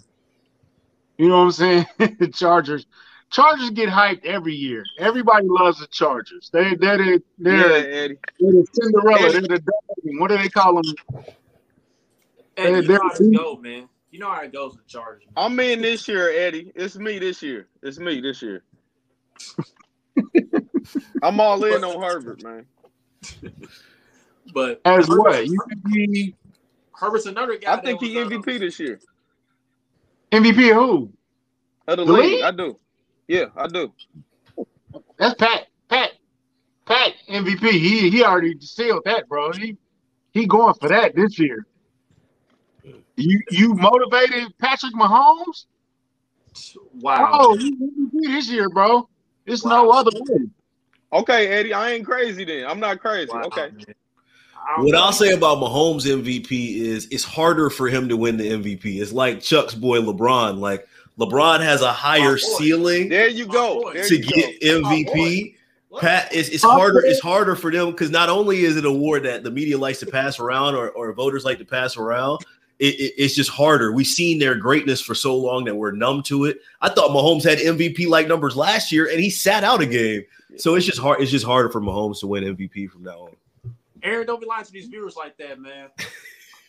[1.18, 1.86] You know what I'm saying?
[1.98, 2.86] the Chargers,
[3.30, 4.84] Chargers get hyped every year.
[4.98, 6.50] Everybody loves the Chargers.
[6.52, 8.18] They they're they're, they're, yeah, Eddie.
[8.40, 9.32] they're the Cinderella.
[9.32, 9.62] They're the
[10.18, 10.94] what do they call them?
[12.56, 13.88] Hey, you they're- know how it go, man.
[14.10, 15.24] You know how it goes with Chargers.
[15.26, 15.44] Man.
[15.44, 16.72] I'm in this year, Eddie.
[16.74, 17.66] It's me this year.
[17.82, 18.62] It's me this year.
[21.22, 22.66] I'm all in on Herbert, man.
[24.54, 25.44] But As what?
[25.46, 26.34] You think he
[26.98, 27.74] Herbert's another guy.
[27.74, 29.00] I think he was, uh, MVP this year.
[30.32, 31.12] MVP of who?
[31.86, 32.44] Of the The league, league?
[32.44, 32.78] I do.
[33.28, 33.92] Yeah, I do.
[35.18, 35.66] That's Pat.
[35.88, 36.12] Pat.
[36.86, 37.70] Pat MVP.
[37.72, 39.52] He he already sealed that, bro.
[39.52, 39.76] He
[40.32, 41.66] he going for that this year.
[43.16, 45.66] You you motivated Patrick Mahomes?
[47.00, 47.30] Wow.
[47.32, 49.08] Oh, MVP this year, bro.
[49.44, 50.46] There's no other way.
[51.12, 52.66] Okay, Eddie, I ain't crazy then.
[52.66, 53.30] I'm not crazy.
[53.32, 53.70] Wow, okay.
[53.70, 53.94] man.
[54.68, 54.98] I What know.
[55.02, 59.00] I'll say about Mahomes MVP is it's harder for him to win the MVP.
[59.00, 60.58] It's like Chuck's boy LeBron.
[60.58, 60.86] Like
[61.18, 63.92] LeBron has a higher ceiling There you go.
[63.92, 64.82] There to you get go.
[64.82, 65.54] MVP.
[66.00, 67.00] Pat, it's, it's harder.
[67.04, 69.98] It's harder for them because not only is it an award that the media likes
[70.00, 72.44] to pass around or, or voters like to pass around,
[72.78, 73.92] it, it- it's just harder.
[73.92, 76.58] We've seen their greatness for so long that we're numb to it.
[76.82, 80.24] I thought Mahomes had MVP like numbers last year, and he sat out a game.
[80.56, 81.20] So it's just hard.
[81.22, 83.35] It's just harder for Mahomes to win MVP from now on.
[84.02, 85.88] Aaron, don't be lying to these viewers like that, man.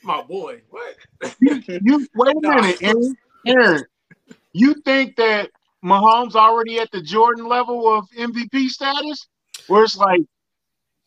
[0.03, 0.61] My boy.
[0.69, 0.95] What?
[1.41, 3.15] You wait a minute, Aaron.
[3.45, 3.83] Aaron,
[4.53, 5.49] you think that
[5.83, 9.27] Mahomes already at the Jordan level of MVP status?
[9.67, 10.21] Where it's like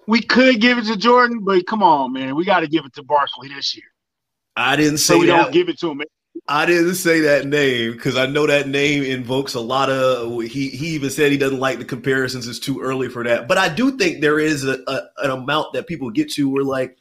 [0.07, 2.93] we could give it to Jordan, but come on, man, we got to give it
[2.95, 3.85] to Barkley this year.
[4.57, 5.37] I didn't So say we that.
[5.45, 6.03] don't give it to him.
[6.51, 10.43] I didn't say that name because I know that name invokes a lot of.
[10.43, 12.49] He he even said he doesn't like the comparisons.
[12.49, 13.47] It's too early for that.
[13.47, 16.65] But I do think there is a, a an amount that people get to where
[16.65, 16.97] like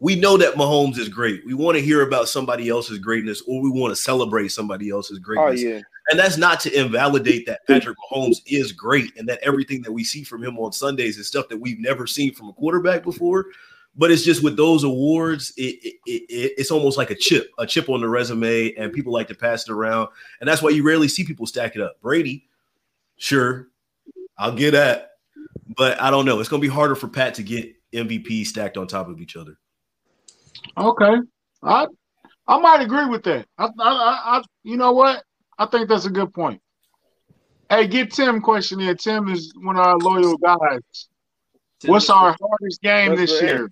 [0.00, 1.44] we know that Mahomes is great.
[1.46, 5.18] We want to hear about somebody else's greatness, or we want to celebrate somebody else's
[5.18, 5.62] Oh greatness.
[5.62, 5.80] yeah.
[6.10, 10.04] And that's not to invalidate that Patrick Mahomes is great and that everything that we
[10.04, 13.46] see from him on Sundays is stuff that we've never seen from a quarterback before.
[13.96, 17.66] But it's just with those awards, it, it, it, it's almost like a chip, a
[17.66, 20.08] chip on the resume, and people like to pass it around.
[20.40, 22.00] And that's why you rarely see people stack it up.
[22.00, 22.46] Brady,
[23.16, 23.68] sure,
[24.38, 25.10] I'll get that.
[25.76, 26.40] But I don't know.
[26.40, 29.36] It's going to be harder for Pat to get MVP stacked on top of each
[29.36, 29.56] other.
[30.76, 31.16] Okay,
[31.62, 31.86] I
[32.46, 33.46] I might agree with that.
[33.58, 35.22] I, I, I, I you know what?
[35.58, 36.60] I think that's a good point.
[37.68, 38.96] Hey, get Tim question in.
[38.96, 41.08] Tim is one of our loyal guys.
[41.84, 43.70] What's our hardest game this for year?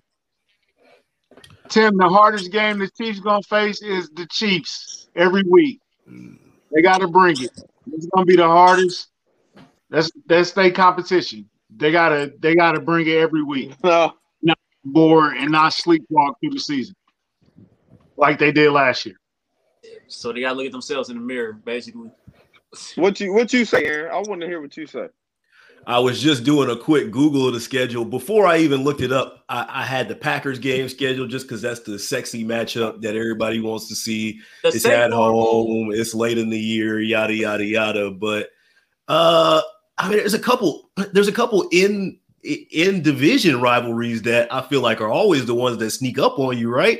[1.69, 5.79] Tim, the hardest game the Chiefs gonna face is the Chiefs every week.
[6.73, 7.51] They gotta bring it.
[7.93, 9.07] It's gonna be the hardest.
[9.89, 11.49] That's that's their competition.
[11.75, 13.73] They gotta they gotta bring it every week.
[14.41, 14.53] No.
[14.85, 16.95] Board and not sleepwalk through the season.
[18.15, 19.17] Like they did last year.
[20.07, 22.09] So they gotta look at themselves in the mirror, basically.
[22.95, 24.11] What you what you say, Aaron?
[24.13, 25.07] I want to hear what you say.
[25.87, 29.11] I was just doing a quick Google of the schedule before I even looked it
[29.11, 29.43] up.
[29.49, 33.59] I, I had the Packers game scheduled just because that's the sexy matchup that everybody
[33.59, 34.39] wants to see.
[34.63, 35.91] The It's at home.
[35.91, 36.99] It's late in the year.
[36.99, 38.11] Yada yada yada.
[38.11, 38.49] But
[39.07, 39.61] uh,
[39.97, 40.89] I mean, there's a couple.
[41.13, 45.77] There's a couple in in division rivalries that I feel like are always the ones
[45.77, 46.99] that sneak up on you, right?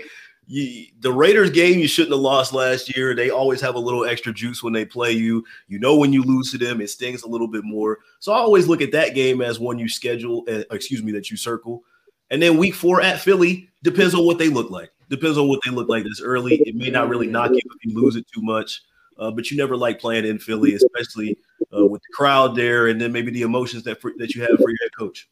[0.51, 3.13] You, the Raiders game you shouldn't have lost last year.
[3.13, 5.45] They always have a little extra juice when they play you.
[5.67, 7.99] You know when you lose to them, it stings a little bit more.
[8.17, 10.43] So I always look at that game as one you schedule.
[10.49, 11.83] Uh, excuse me, that you circle.
[12.31, 14.89] And then week four at Philly depends on what they look like.
[15.07, 16.55] Depends on what they look like this early.
[16.55, 18.81] It may not really knock you if you lose it too much,
[19.19, 21.37] uh, but you never like playing in Philly, especially
[21.75, 24.57] uh, with the crowd there, and then maybe the emotions that for, that you have
[24.57, 25.27] for your head coach.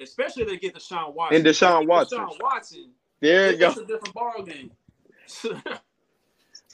[0.00, 1.36] especially if they get Deshaun Watson.
[1.36, 2.18] And Deshaun If they get Watson.
[2.18, 2.90] Deshaun Watson.
[3.22, 3.68] There you go.
[3.70, 4.72] It's a different ball game.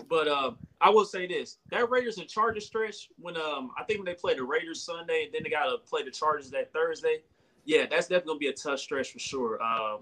[0.09, 3.99] but uh, I will say this: that Raiders and Chargers stretch when um I think
[3.99, 7.19] when they play the Raiders Sunday, and then they gotta play the Chargers that Thursday.
[7.67, 9.63] Yeah, that's definitely gonna be a tough stretch for sure.
[9.63, 9.99] Um,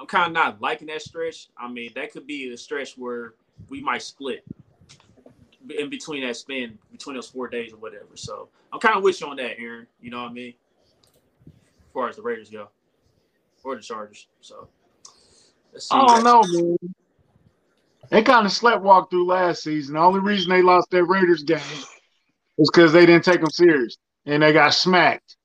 [0.00, 1.48] I'm kind of not liking that stretch.
[1.58, 3.34] I mean, that could be a stretch where
[3.68, 4.42] we might split
[5.78, 8.08] in between that span between those four days or whatever.
[8.14, 9.86] So I'm kind of with you on that, Aaron.
[10.00, 10.54] You know what I mean?
[11.46, 12.70] As far as the Raiders go,
[13.62, 14.28] or the Chargers.
[14.40, 14.68] So.
[15.90, 16.94] I don't know, man.
[18.10, 19.94] They kind of sleptwalked through last season.
[19.94, 21.60] The only reason they lost that Raiders game
[22.56, 23.96] was because they didn't take them serious
[24.26, 25.36] and they got smacked.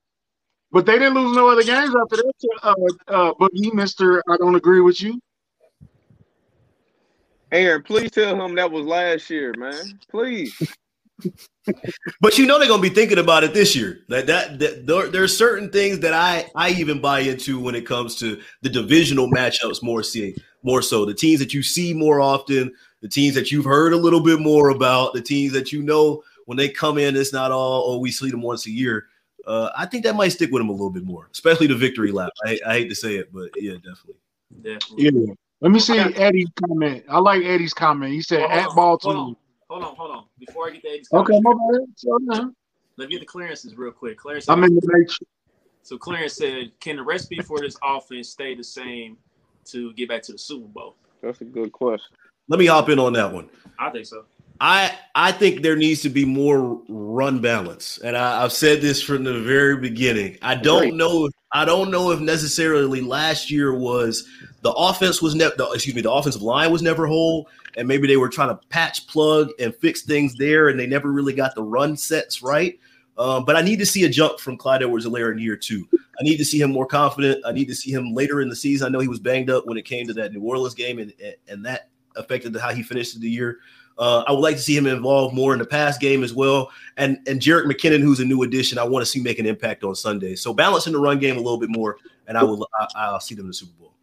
[0.72, 2.34] But they didn't lose no other games after that.
[2.62, 2.74] Uh,
[3.08, 5.20] uh, but he, Mister, I don't agree with you.
[7.52, 10.00] Aaron, please tell him that was last year, man.
[10.12, 10.56] Please.
[12.22, 14.00] But you know they're gonna be thinking about it this year.
[14.10, 17.86] That that, that there, there's certain things that I I even buy into when it
[17.86, 22.20] comes to the divisional matchups more see more so the teams that you see more
[22.20, 25.84] often, the teams that you've heard a little bit more about, the teams that you
[25.84, 29.08] know when they come in, it's not all oh we see them once a year.
[29.46, 32.12] Uh, I think that might stick with them a little bit more, especially the victory
[32.12, 32.32] lap.
[32.46, 34.16] I, I hate to say it, but yeah, definitely.
[34.62, 35.28] Definitely.
[35.28, 35.34] Yeah.
[35.62, 37.04] Let me see Eddie's comment.
[37.10, 38.14] I like Eddie's comment.
[38.14, 39.16] He said Hold at Baltimore.
[39.16, 39.36] Hold on,
[39.70, 40.24] hold on, hold on.
[40.40, 41.88] Before I get the Eddie's Okay, comment, my bad.
[41.98, 42.56] Slow down.
[42.98, 44.18] let me get the clearances real quick.
[44.18, 45.20] Clarence, I'm in the matrix.
[45.84, 49.18] so Clarence said, "Can the recipe for this offense stay the same
[49.66, 52.16] to get back to the Super Bowl?" That's a good question.
[52.48, 53.50] Let me hop in on that one.
[53.78, 54.26] I think so.
[54.62, 59.02] I I think there needs to be more run balance, and I, I've said this
[59.02, 60.38] from the very beginning.
[60.42, 60.96] I don't Agreed.
[60.96, 61.26] know.
[61.28, 64.28] If, I don't know if necessarily last year was
[64.62, 65.54] the offense was never.
[65.74, 67.48] Excuse me, the offensive line was never whole,
[67.78, 71.12] and maybe they were trying to patch plug and fix things there, and they never
[71.12, 72.80] really got the run sets right.
[73.18, 75.88] Um, but I need to see a jump from Clyde Edwards-Helaire in year two.
[75.94, 77.44] I need to see him more confident.
[77.46, 78.88] I need to see him later in the season.
[78.88, 81.14] I know he was banged up when it came to that New Orleans game, and
[81.48, 83.60] and that affected how he finished the year.
[83.98, 86.72] Uh, I would like to see him involved more in the pass game as well.
[86.96, 89.84] And and Jerick McKinnon, who's a new addition, I want to see make an impact
[89.84, 90.36] on Sunday.
[90.36, 91.98] So balancing the run game a little bit more,
[92.28, 93.94] and I will I, I'll see them in the Super Bowl.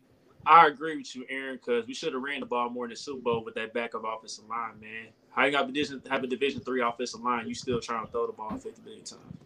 [0.46, 2.96] I agree with you, Aaron, because we should have ran the ball more in the
[2.96, 5.08] Super Bowl with that backup offensive line, man.
[5.30, 7.48] How you got division have a Division three offensive line?
[7.48, 9.38] You still trying to throw the ball fifty million times,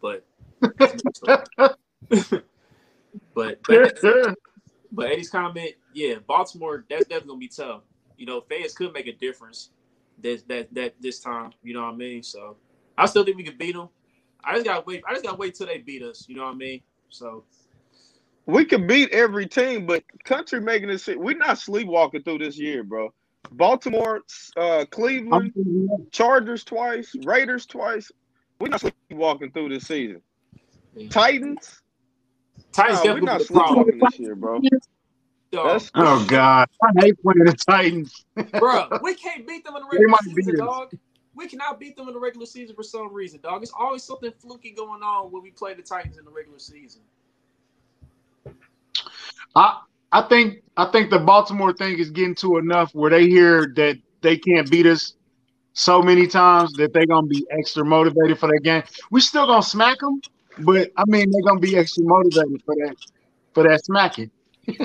[0.00, 0.24] but
[3.34, 4.36] but but,
[4.92, 7.82] but Eddie's comment, yeah, Baltimore, that's definitely gonna be tough.
[8.16, 9.70] You know, fans could make a difference
[10.18, 11.52] this that that this time.
[11.62, 12.22] You know what I mean?
[12.22, 12.56] So
[12.96, 13.88] I still think we can beat them.
[14.44, 15.02] I just gotta wait.
[15.08, 16.26] I just gotta wait till they beat us.
[16.28, 16.82] You know what I mean?
[17.08, 17.44] So
[18.46, 21.08] We can beat every team, but country making this.
[21.08, 23.12] We're not sleepwalking through this year, bro.
[23.50, 24.22] Baltimore,
[24.56, 25.52] uh, Cleveland,
[26.12, 28.10] Chargers twice, Raiders twice.
[28.60, 30.22] We're not sleepwalking through this season.
[31.10, 31.82] Titans,
[32.72, 33.84] Titans nah, we're not be the problem.
[33.84, 34.60] sleepwalking this year, bro.
[35.52, 35.66] Dog.
[35.66, 38.24] That's Oh God, I hate playing the Titans.
[38.58, 40.92] Bro, we can't beat them in the regular might beat season, dog.
[41.34, 43.62] We cannot beat them in the regular season for some reason, dog.
[43.62, 47.02] It's always something fluky going on when we play the Titans in the regular season.
[49.56, 49.80] I
[50.12, 53.98] I think I think the Baltimore thing is getting to enough where they hear that
[54.20, 55.14] they can't beat us
[55.72, 58.84] so many times that they're gonna be extra motivated for that game.
[59.10, 60.20] We still gonna smack them,
[60.58, 62.96] but I mean they're gonna be extra motivated for that
[63.54, 64.30] for that smacking.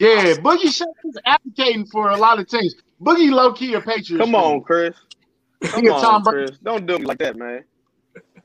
[0.00, 2.74] Yeah, Boogie Shaq is advocating for a lot of teams.
[3.02, 4.16] Boogie low key a Patriots.
[4.16, 4.96] come on, Chris.
[5.62, 6.52] Come on, Chris.
[6.62, 7.64] Don't do me like that, man.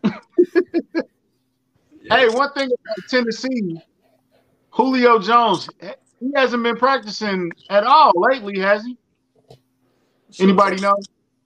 [2.10, 3.82] Hey, one thing about Tennessee,
[4.70, 5.70] Julio Jones,
[6.20, 8.98] he hasn't been practicing at all lately, has he?
[10.40, 10.96] Anybody know?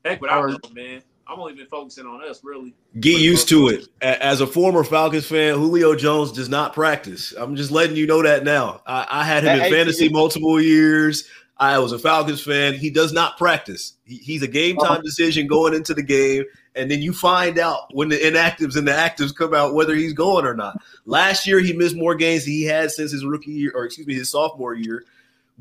[0.03, 1.01] Heck, but I Or- don't know, man.
[1.27, 2.73] I'm only been focusing on us, really.
[2.99, 3.87] Get used to it.
[4.01, 7.35] As a former Falcons fan, Julio Jones does not practice.
[7.37, 8.81] I'm just letting you know that now.
[8.87, 10.13] I, I had him At in fantasy 18.
[10.15, 11.25] multiple years.
[11.57, 12.73] I was a Falcons fan.
[12.73, 13.93] He does not practice.
[14.05, 14.95] He, he's a game uh-huh.
[14.95, 16.45] time decision going into the game,
[16.75, 20.13] and then you find out when the inactives and the actives come out whether he's
[20.13, 20.77] going or not.
[21.05, 24.07] Last year, he missed more games than he had since his rookie year, or excuse
[24.07, 25.03] me, his sophomore year.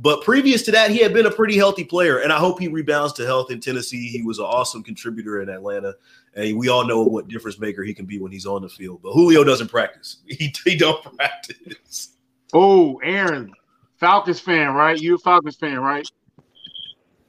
[0.01, 2.69] But previous to that, he had been a pretty healthy player, and I hope he
[2.69, 4.09] rebounds to health in Tennessee.
[4.09, 5.97] He was an awesome contributor in Atlanta,
[6.35, 9.01] and we all know what difference maker he can be when he's on the field.
[9.03, 12.11] But Julio doesn't practice; he, he don't practice.
[12.53, 13.53] Oh, Aaron,
[13.97, 14.99] Falcons fan, right?
[15.01, 16.09] You a Falcons fan, right?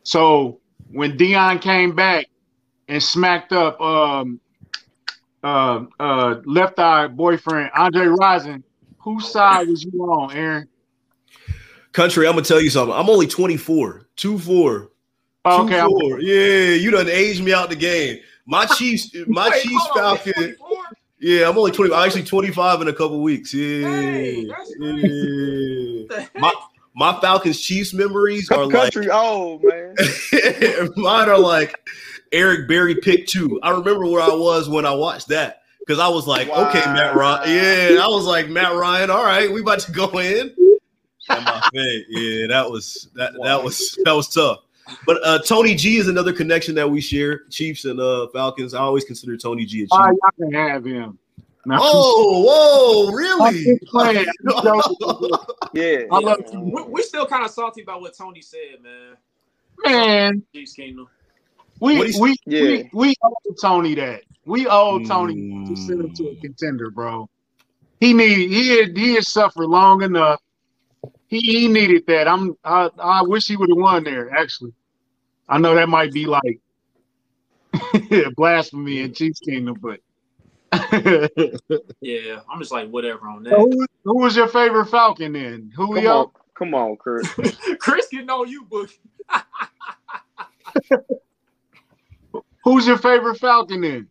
[0.04, 0.60] So
[0.92, 2.29] when Dion came back
[2.90, 4.40] and smacked up um
[5.44, 8.62] uh uh left eye boyfriend Andre Rison,
[8.98, 10.68] whose side was you on, Aaron?
[11.94, 12.94] Country, I'm gonna tell you something.
[12.96, 14.92] I'm only 24, two four,
[15.46, 16.20] Oh, two okay, I'm- four.
[16.22, 18.20] Yeah, you done aged me out the game.
[18.46, 20.56] My Chiefs, my Wait, Chiefs hold Falcon.
[21.22, 21.94] Yeah, I'm only 20.
[21.94, 23.54] I'm actually 25 in a couple weeks.
[23.54, 26.26] Yeah, Hey, that's yeah.
[26.40, 26.54] My
[26.96, 29.96] my Falcons Chiefs memories are like Country old, man.
[30.96, 31.76] Mine are like
[32.32, 33.60] Eric Berry pick two.
[33.64, 37.16] I remember where I was when I watched that because I was like, okay, Matt
[37.16, 37.50] Ryan.
[37.96, 39.10] Yeah, I was like Matt Ryan.
[39.10, 40.54] All right, we about to go in.
[41.30, 42.06] And my fade.
[42.10, 44.60] Yeah, that was that that was that was tough.
[45.06, 47.42] But uh, Tony G is another connection that we share.
[47.50, 48.74] Chiefs and uh, Falcons.
[48.74, 49.90] I always consider Tony G a Chief.
[49.92, 51.20] All right, y'all can have him.
[51.66, 53.64] Now, Oh, whoa, really?
[53.66, 54.26] just playing.
[55.74, 56.06] Yeah.
[56.12, 56.60] I love Yeah.
[56.60, 59.18] We, we still kind of salty about what Tony said, man.
[59.84, 61.08] Man, Chiefs Kingdom.
[61.80, 62.62] We What he- we, Yeah.
[62.62, 64.22] we we owe Tony that.
[64.46, 65.68] We owe Tony Mm.
[65.70, 67.30] to send him to a contender, bro.
[68.00, 70.42] He need he had he had suffered long enough.
[71.28, 72.28] He, he needed that.
[72.28, 74.32] I'm I, I wish he would have won there.
[74.36, 74.74] Actually,
[75.48, 76.60] I know that might be like
[78.36, 80.00] blasphemy in Chiefs Kingdom, but
[82.02, 83.54] Yeah, I'm just like whatever on that.
[83.56, 85.72] who, who was your favorite Falcon then?
[85.76, 86.12] Come Julio.
[86.18, 87.28] on, come on, Chris.
[87.80, 88.98] Chris getting on you, Boogie.
[92.70, 94.08] Who's your favorite Falcon then?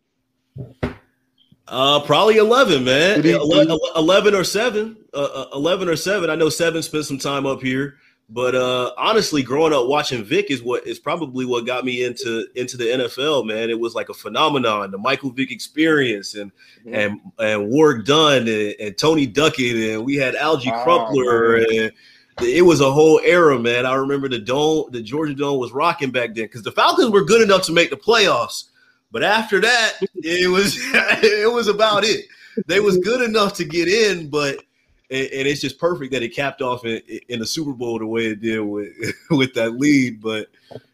[1.65, 3.25] Uh, probably eleven, man.
[3.25, 4.97] 11, 11 or seven.
[5.13, 6.29] Uh, uh, eleven or seven.
[6.29, 7.95] I know seven spent some time up here,
[8.27, 12.47] but uh, honestly, growing up watching Vic is what is probably what got me into
[12.55, 13.45] into the NFL.
[13.45, 14.91] Man, it was like a phenomenon.
[14.91, 16.51] The Michael Vick experience, and
[16.85, 16.95] mm-hmm.
[16.95, 21.93] and and Warrick Dunn and, and, Tony Duckett, and we had Alge oh, Crumpler, and
[22.41, 23.85] it was a whole era, man.
[23.85, 27.23] I remember the dome, the Georgia Dome was rocking back then because the Falcons were
[27.23, 28.69] good enough to make the playoffs
[29.11, 30.77] but after that, it was
[31.23, 32.25] it was about it.
[32.67, 34.57] They was good enough to get in, but
[35.09, 38.05] and, and it's just perfect that it capped off in, in the Super Bowl the
[38.05, 38.93] way it did with
[39.31, 40.21] with that lead.
[40.21, 40.49] But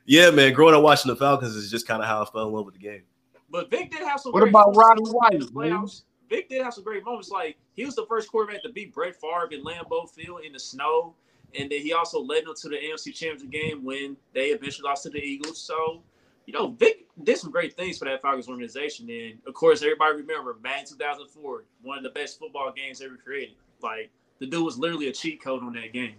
[0.06, 2.54] yeah, man, growing up watching the Falcons is just kind of how I fell in
[2.54, 3.04] love with the game.
[3.50, 4.32] But Vic did have some.
[4.32, 5.40] What about Roddy White?
[5.54, 6.04] Playoffs.
[6.30, 7.30] Vic did have some great moments.
[7.30, 10.60] Like he was the first quarterback to beat Brett Favre in Lambeau Field in the
[10.60, 11.16] snow,
[11.60, 15.04] and then he also led them to the AFC Championship game when they eventually lost
[15.04, 15.60] to the Eagles.
[15.60, 16.02] So
[16.46, 19.10] you know, Vic did some great things for that Falcons organization.
[19.10, 23.56] And of course, everybody remember Madden 2004, one of the best football games ever created.
[23.82, 26.16] Like the dude was literally a cheat code on that game.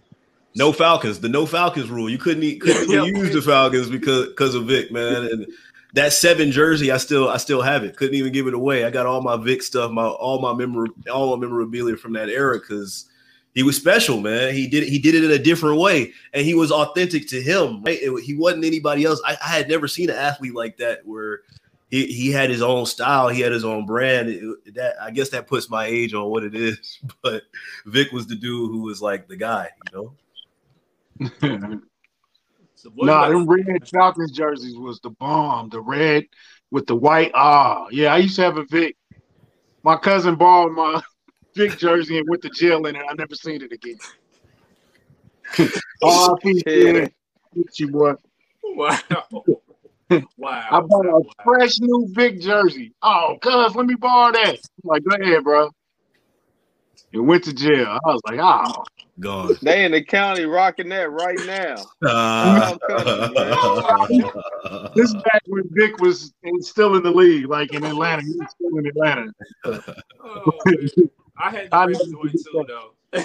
[0.55, 2.09] No Falcons, the no Falcons rule.
[2.09, 5.24] You couldn't, couldn't yeah, use the Falcons because because of Vic, man.
[5.24, 5.47] And
[5.95, 7.97] that seven jersey, I still I still have it.
[7.97, 8.84] Couldn't even give it away.
[8.84, 12.28] I got all my Vic stuff, my all my memor all my memorabilia from that
[12.28, 13.07] era because
[13.57, 14.54] he was special, man.
[14.54, 17.40] He did it, he did it in a different way, and he was authentic to
[17.42, 17.82] him.
[17.82, 17.98] Right?
[18.02, 19.18] It, he wasn't anybody else.
[19.24, 21.40] I, I, had never seen an athlete like that where
[21.88, 24.28] he, he had his own style, he had his own brand.
[24.28, 26.98] It, that I guess that puts my age on what it is.
[27.22, 27.44] But
[27.86, 30.12] Vic was the dude who was like the guy, you
[31.18, 31.30] know.
[32.74, 35.70] so nah, them red Falcons jerseys was the bomb.
[35.70, 36.26] The red
[36.70, 37.32] with the white.
[37.34, 38.98] Ah, yeah, I used to have a Vic.
[39.82, 41.00] My cousin borrowed my
[41.57, 43.02] Vic jersey and with the jail in it.
[43.09, 43.98] I never seen it again.
[46.02, 47.07] oh, yeah.
[47.74, 48.14] you boy.
[48.62, 48.98] Wow.
[50.38, 50.68] Wow.
[50.70, 51.22] I bought a wow.
[51.42, 52.92] fresh new Vic jersey.
[53.02, 54.54] Oh, cuz, let me borrow that.
[54.54, 55.68] I'm like, go ahead, bro.
[57.12, 57.98] And went to jail.
[58.04, 58.84] I was like, oh.
[59.18, 59.57] Gone.
[59.62, 61.74] They in the county rocking that right now.
[62.07, 62.76] Uh,
[64.94, 68.22] this back when Vic was still in the league, like in Atlanta.
[68.22, 69.32] He was still in Atlanta.
[70.22, 70.52] oh,
[71.39, 72.93] I had the joy too, though.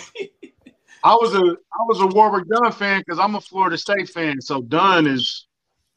[1.03, 4.39] I was a I was a Warrick Dunn fan because I'm a Florida State fan.
[4.41, 5.47] So Dunn is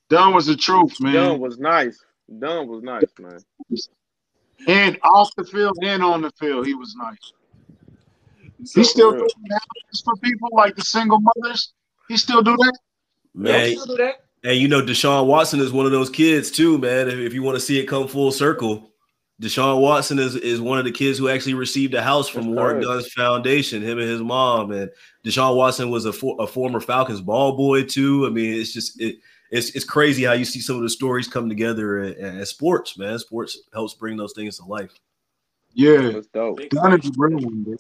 [0.09, 1.15] Dunn was the truth, man.
[1.15, 2.03] Dunn was nice.
[2.39, 3.39] Dunn was nice, man.
[4.67, 7.33] And off the field and on the field, he was nice.
[8.65, 9.63] So he still doing that
[10.05, 11.73] for people like the single mothers.
[12.09, 12.79] He still do that.
[13.35, 14.25] Man, do that.
[14.43, 17.09] And you know, Deshaun Watson is one of those kids too, man.
[17.09, 18.91] If, if you want to see it come full circle,
[19.45, 22.83] Deshaun Watson is, is one of the kids who actually received a house from Warrick
[22.83, 24.73] Dunn's foundation, him and his mom.
[24.73, 24.91] And
[25.23, 28.27] Deshaun Watson was a, for, a former Falcons ball boy too.
[28.27, 29.19] I mean, it's just it,
[29.51, 33.19] it's it's crazy how you see some of the stories come together at, sports, man.
[33.19, 34.95] Sports helps bring those things to life.
[35.75, 36.61] Yeah, that's dope.
[36.73, 37.79] one,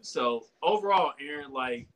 [0.00, 1.88] So overall, Aaron, like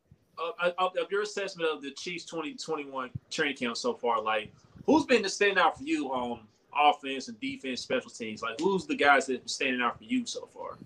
[0.58, 4.52] of, of, your assessment of the Chiefs 2021 training camp so far, like
[4.86, 6.40] who's been the standout for you on
[6.76, 8.42] offense and defense, special teams?
[8.42, 10.78] Like, who's the guys that have been standing out for you so far?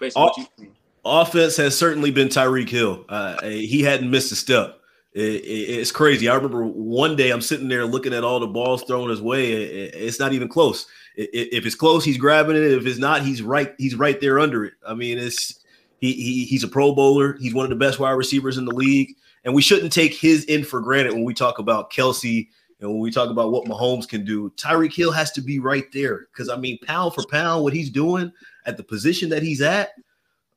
[0.00, 0.72] Based on what you've seen.
[1.04, 3.04] Offense has certainly been Tyreek Hill.
[3.08, 4.80] Uh, he hadn't missed a step.
[5.12, 6.28] It, it, it's crazy.
[6.28, 9.52] I remember one day I'm sitting there looking at all the balls thrown his way.
[9.52, 10.86] It, it's not even close.
[11.14, 12.62] if it's close, he's grabbing it.
[12.62, 13.74] If it's not, he's right.
[13.78, 14.74] He's right there under it.
[14.86, 15.60] I mean, it's
[16.00, 17.36] he, he he's a Pro Bowler.
[17.38, 19.14] He's one of the best wide receivers in the league,
[19.44, 22.48] and we shouldn't take his in for granted when we talk about Kelce
[22.80, 25.90] and when we talk about what Mahomes can do, Tyreek Hill has to be right
[25.92, 26.28] there.
[26.32, 28.32] Because I mean, pound for pound, what he's doing
[28.66, 29.92] at the position that he's at,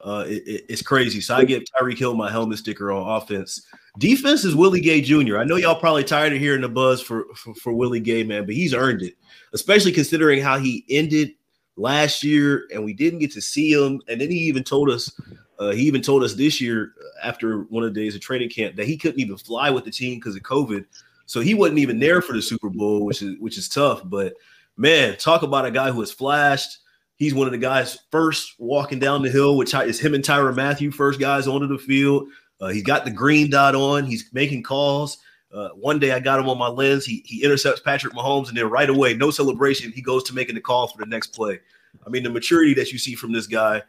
[0.01, 1.21] uh, it, it, it's crazy.
[1.21, 3.65] So I give Tyreek Hill my helmet sticker on offense.
[3.97, 5.37] Defense is Willie Gay Jr.
[5.37, 8.45] I know y'all probably tired of hearing the buzz for, for, for Willie Gay, man,
[8.45, 9.15] but he's earned it,
[9.53, 11.33] especially considering how he ended
[11.77, 14.01] last year and we didn't get to see him.
[14.07, 15.11] And then he even told us,
[15.59, 16.93] uh, he even told us this year
[17.23, 19.91] after one of the days of training camp that he couldn't even fly with the
[19.91, 20.85] team because of COVID.
[21.27, 24.01] So he wasn't even there for the Super Bowl, which is which is tough.
[24.03, 24.33] But
[24.75, 26.79] man, talk about a guy who has flashed.
[27.15, 30.55] He's one of the guys first walking down the hill, which is him and Tyrann
[30.55, 32.29] Mathieu, first guys onto the field.
[32.59, 34.05] Uh, he's got the green dot on.
[34.05, 35.19] He's making calls.
[35.51, 37.05] Uh, one day I got him on my lens.
[37.05, 40.55] He he intercepts Patrick Mahomes, and then right away, no celebration, he goes to making
[40.55, 41.59] the call for the next play.
[42.05, 43.81] I mean, the maturity that you see from this guy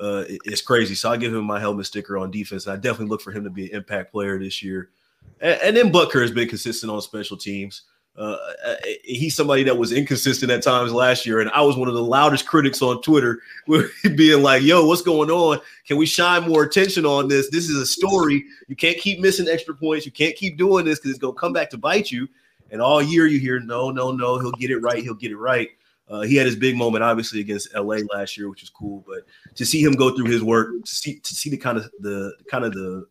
[0.00, 0.94] uh, is crazy.
[0.94, 2.66] So I give him my helmet sticker on defense.
[2.66, 4.90] And I definitely look for him to be an impact player this year.
[5.40, 7.82] And, and then Butker has been consistent on special teams.
[8.16, 11.88] Uh, uh, he's somebody that was inconsistent at times last year, and I was one
[11.88, 13.40] of the loudest critics on Twitter,
[14.16, 15.60] being like, "Yo, what's going on?
[15.86, 17.48] Can we shine more attention on this?
[17.50, 18.44] This is a story.
[18.68, 20.04] You can't keep missing extra points.
[20.04, 22.28] You can't keep doing this because it's gonna come back to bite you."
[22.70, 25.02] And all year you hear, no, no, no, he'll get it right.
[25.02, 25.68] He'll get it right.
[26.08, 29.04] Uh, he had his big moment, obviously, against LA last year, which was cool.
[29.06, 31.88] But to see him go through his work, to see to see the kind of
[32.00, 33.06] the kind of the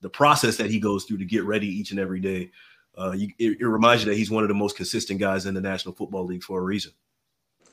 [0.00, 2.50] the process that he goes through to get ready each and every day,
[2.98, 5.54] uh, you, it, it, reminds you that he's one of the most consistent guys in
[5.54, 6.92] the National Football League for a reason.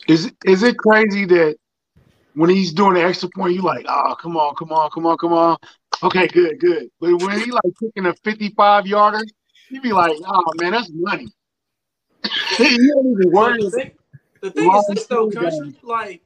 [0.07, 1.57] Is is it crazy that
[2.35, 5.17] when he's doing the extra point, you like, oh, come on, come on, come on,
[5.17, 5.57] come on.
[6.03, 6.89] Okay, good, good.
[6.99, 9.23] But when he like kicking a 55 yarder,
[9.69, 11.27] you be like, oh man, that's money.
[12.59, 13.63] you don't even worry.
[14.41, 16.21] The thing is this though, country, like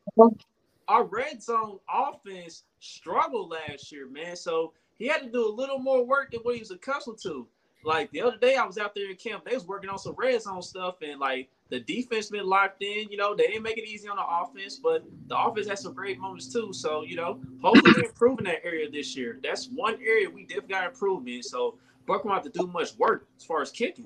[0.87, 4.35] our red zone offense struggled last year, man.
[4.35, 7.47] So he had to do a little more work than what he was accustomed to.
[7.83, 9.43] Like the other day, I was out there in camp.
[9.43, 13.09] They was working on some red zone stuff, and like the defense been locked in.
[13.09, 15.95] You know, they didn't make it easy on the offense, but the offense has some
[15.95, 16.71] great moments too.
[16.71, 19.39] So you know, hopefully in that area this year.
[19.41, 21.45] That's one area we definitely got improvement.
[21.45, 24.05] So Buck won't have to do much work as far as kicking.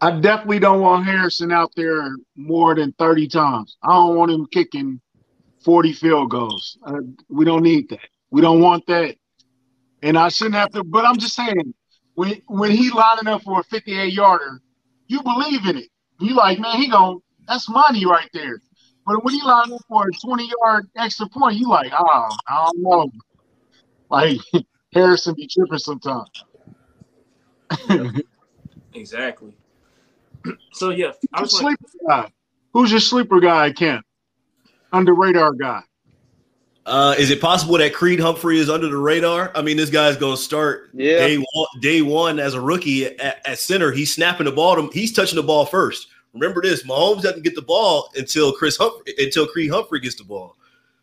[0.00, 3.76] I definitely don't want Harrison out there more than 30 times.
[3.82, 5.00] I don't want him kicking
[5.64, 6.78] 40 field goals.
[6.86, 8.08] Uh, we don't need that.
[8.30, 9.16] We don't want that.
[10.02, 11.74] And I shouldn't have to, but I'm just saying,
[12.14, 14.60] when when he lining up for a 58 yarder,
[15.06, 15.88] you believe in it.
[16.20, 18.60] You like, man, he going that's money right there.
[19.06, 22.66] But when he lining up for a 20 yard extra point, you like, oh, I
[22.66, 23.10] don't know.
[24.10, 24.38] Like
[24.94, 26.44] Harrison be tripping sometimes.
[28.94, 29.54] exactly.
[30.72, 32.32] So yeah, I was sleeper like, guy.
[32.72, 34.02] Who's your sleeper guy Ken?
[34.92, 35.82] Under radar guy.
[36.84, 39.52] Uh, is it possible that Creed Humphrey is under the radar?
[39.54, 41.18] I mean, this guy's going to start yeah.
[41.18, 43.92] day one, day one as a rookie at, at, center.
[43.92, 44.74] He's snapping the ball.
[44.74, 46.08] To, him, he's touching the ball first.
[46.32, 50.24] Remember this: Mahomes doesn't get the ball until Chris Humphrey, until Creed Humphrey gets the
[50.24, 50.56] ball.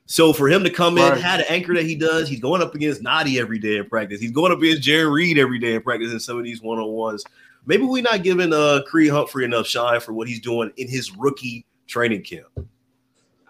[0.05, 1.21] So for him to come in, right.
[1.21, 4.19] had an anchor that he does, he's going up against Nnadi every day in practice.
[4.19, 6.79] He's going up against Jarran Reed every day in practice in some of these one
[6.79, 7.23] on ones
[7.65, 11.15] maybe we're not giving uh Creed Humphrey enough shine for what he's doing in his
[11.15, 12.47] rookie training camp.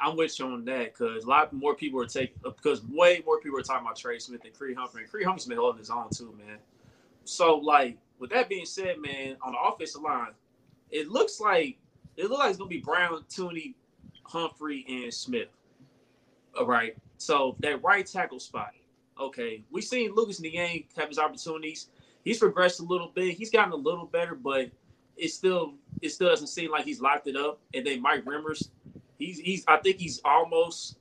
[0.02, 3.22] I'm with you on that because a lot more people are taking because uh, way
[3.26, 5.04] more people are talking about Trey Smith than Creed Humphrey.
[5.04, 6.58] And Creed Humphrey's been holding his own too, man.
[7.26, 10.32] So like with that being said, man, on the offensive line,
[10.91, 11.78] it looks like
[12.18, 13.76] it looks like it's gonna be Brown, Thuney,
[14.24, 15.50] Humphrey, and Smith.
[16.58, 16.95] All right.
[17.18, 18.72] So that right tackle spot.
[19.20, 21.88] Okay, We've seen Lucas Niang have his opportunities
[22.24, 23.36] he's progressed a little bit.
[23.36, 24.70] He's gotten a little better, but
[25.18, 27.60] it still it still doesn't seem like he's locked it up.
[27.74, 28.70] And then Mike Remmers,
[29.20, 30.97] he's he's I think he's almost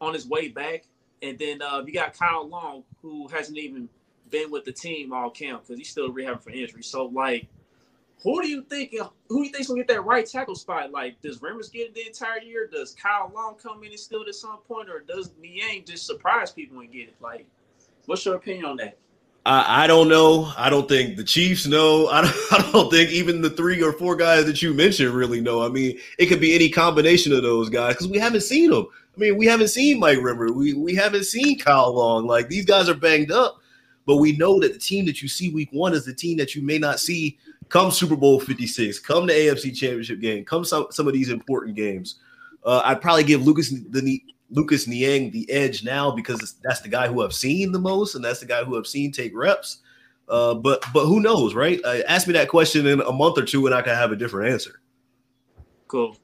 [0.00, 0.84] on his way back.
[1.22, 3.88] And then uh, you got Kyle Long, who hasn't even
[4.30, 6.82] been with the team all camp because he's still rehabbing for injury.
[6.82, 7.48] So like,
[8.22, 8.94] who do you think
[9.28, 10.90] who do you think's gonna get that right tackle spot?
[10.90, 12.66] Like, does Remmers get it the entire year?
[12.66, 16.06] Does Kyle Long come in and steal it at some point, or does Niang just
[16.06, 17.16] surprise people and get it?
[17.20, 17.46] Like,
[18.06, 18.98] what's your opinion on that?
[19.48, 20.52] I, I, don't know.
[20.58, 22.06] I don't think the Chiefs know.
[22.12, 25.40] I don't, I don't think even the three or four guys that you mentioned really
[25.40, 25.62] know.
[25.62, 28.86] I mean, it could be any combination of those guys because we haven't seen them.
[29.16, 30.52] I mean, we haven't seen Mike Rimmer.
[30.52, 32.26] We we haven't seen Kyle Long.
[32.26, 33.58] Like these guys are banged up,
[34.06, 36.54] but we know that the team that you see week one is the team that
[36.54, 37.38] you may not see
[37.70, 41.74] come Super Bowl 56, come the AFC Championship game, come some some of these important
[41.74, 42.16] games.
[42.64, 47.06] Uh, I'd probably give Lucas the Lucas Niang the edge now because that's the guy
[47.08, 49.78] who I've seen the most, and that's the guy who I've seen take reps.
[50.28, 51.80] Uh, but but who knows, right?
[51.84, 54.16] Uh, ask me that question in a month or two, and I can have a
[54.16, 54.80] different answer.
[55.86, 56.16] Cool.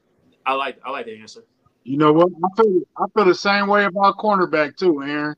[0.44, 1.44] I like I like the answer.
[1.84, 2.28] You know what?
[2.28, 5.36] I feel I feel the same way about cornerback too, Aaron.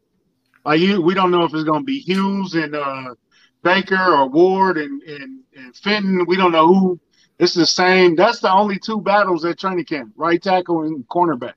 [0.65, 3.15] Like you, we don't know if it's going to be Hughes and uh,
[3.63, 6.25] Baker or Ward and, and and Fenton.
[6.27, 7.01] We don't know who.
[7.39, 8.17] It's the same.
[8.17, 11.55] That's the only two battles at training camp: right tackle and cornerback.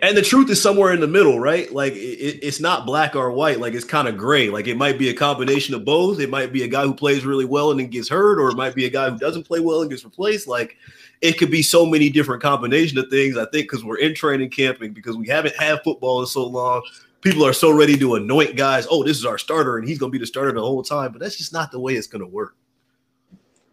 [0.00, 1.72] And the truth is somewhere in the middle, right?
[1.72, 3.58] Like it, it's not black or white.
[3.58, 4.48] Like it's kind of gray.
[4.48, 6.20] Like it might be a combination of both.
[6.20, 8.56] It might be a guy who plays really well and then gets hurt, or it
[8.56, 10.46] might be a guy who doesn't play well and gets replaced.
[10.46, 10.76] Like
[11.20, 13.36] it could be so many different combination of things.
[13.36, 16.82] I think because we're in training camping, because we haven't had football in so long,
[17.20, 18.86] people are so ready to anoint guys.
[18.90, 21.12] Oh, this is our starter, and he's going to be the starter the whole time.
[21.12, 22.54] But that's just not the way it's going to work.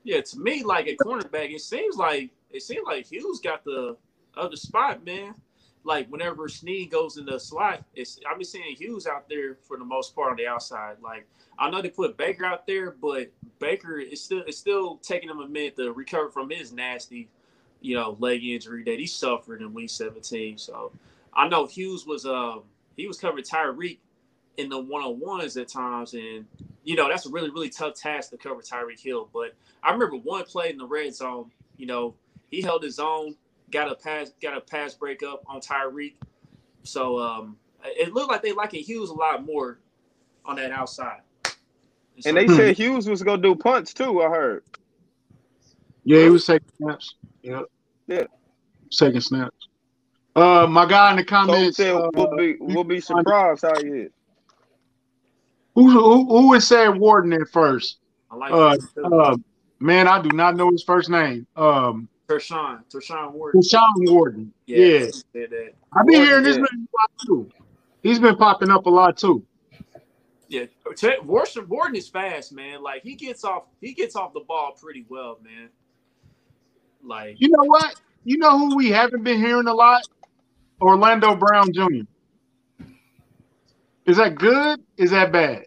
[0.04, 3.96] Yeah, to me, like a cornerback, it seems like it seems like Hughes got the
[4.36, 5.36] other spot, man
[5.86, 9.78] like whenever Sneed goes in the slot, it's I've been seeing Hughes out there for
[9.78, 10.98] the most part on the outside.
[11.02, 11.28] Like
[11.60, 15.40] I know they put Baker out there, but Baker is still it's still taking him
[15.40, 17.30] a minute to recover from his nasty,
[17.82, 20.58] you know, leg injury that he suffered in week 17.
[20.58, 20.92] So
[21.34, 22.64] I know Hughes was um
[22.98, 24.00] he was covering Tyreek
[24.58, 26.46] in the one on ones at times, and
[26.84, 29.30] you know that's a really really tough task to cover Tyreek Hill.
[29.32, 32.16] But I remember one play in the red zone, you know,
[32.50, 33.36] he held his own
[33.72, 36.16] got a pass got a pass breakup on Tyreek.
[36.84, 39.80] So um, it looked like they liking Hughes a lot more
[40.46, 41.22] on that outside.
[42.26, 44.22] And, they said Hughes was gonna do punts too.
[44.22, 44.64] I heard.
[46.04, 47.16] Yeah, he was taking snaps.
[47.42, 47.66] Yep.
[48.08, 48.24] Yeah.
[48.92, 49.68] Taking snaps.
[50.36, 51.78] Uh, my guy in the comments.
[51.78, 54.12] said uh, we'll be we'll be surprised how he is.
[55.74, 57.98] who, who who would say Warden at first?
[58.32, 59.38] I like Uh, uh,
[59.80, 61.48] man, I do not know his first name.
[61.56, 63.56] Um, Tershawn, Tershawn Ward.
[63.56, 64.54] Deshaun Warden.
[64.66, 65.50] Yeah, Yeah.
[65.94, 67.52] I've been hearing this name a lot too.
[68.02, 69.46] He's been popping up a lot too.
[70.48, 70.66] Yeah,
[71.24, 72.82] Warden, Warden is fast, man.
[72.84, 75.70] Like he gets off, he gets off the ball pretty well, man.
[77.04, 77.96] Like You know what?
[78.24, 80.02] You know who we haven't been hearing a lot?
[80.82, 82.04] Orlando Brown Jr.
[84.06, 84.82] Is that good?
[84.98, 85.66] Is that bad?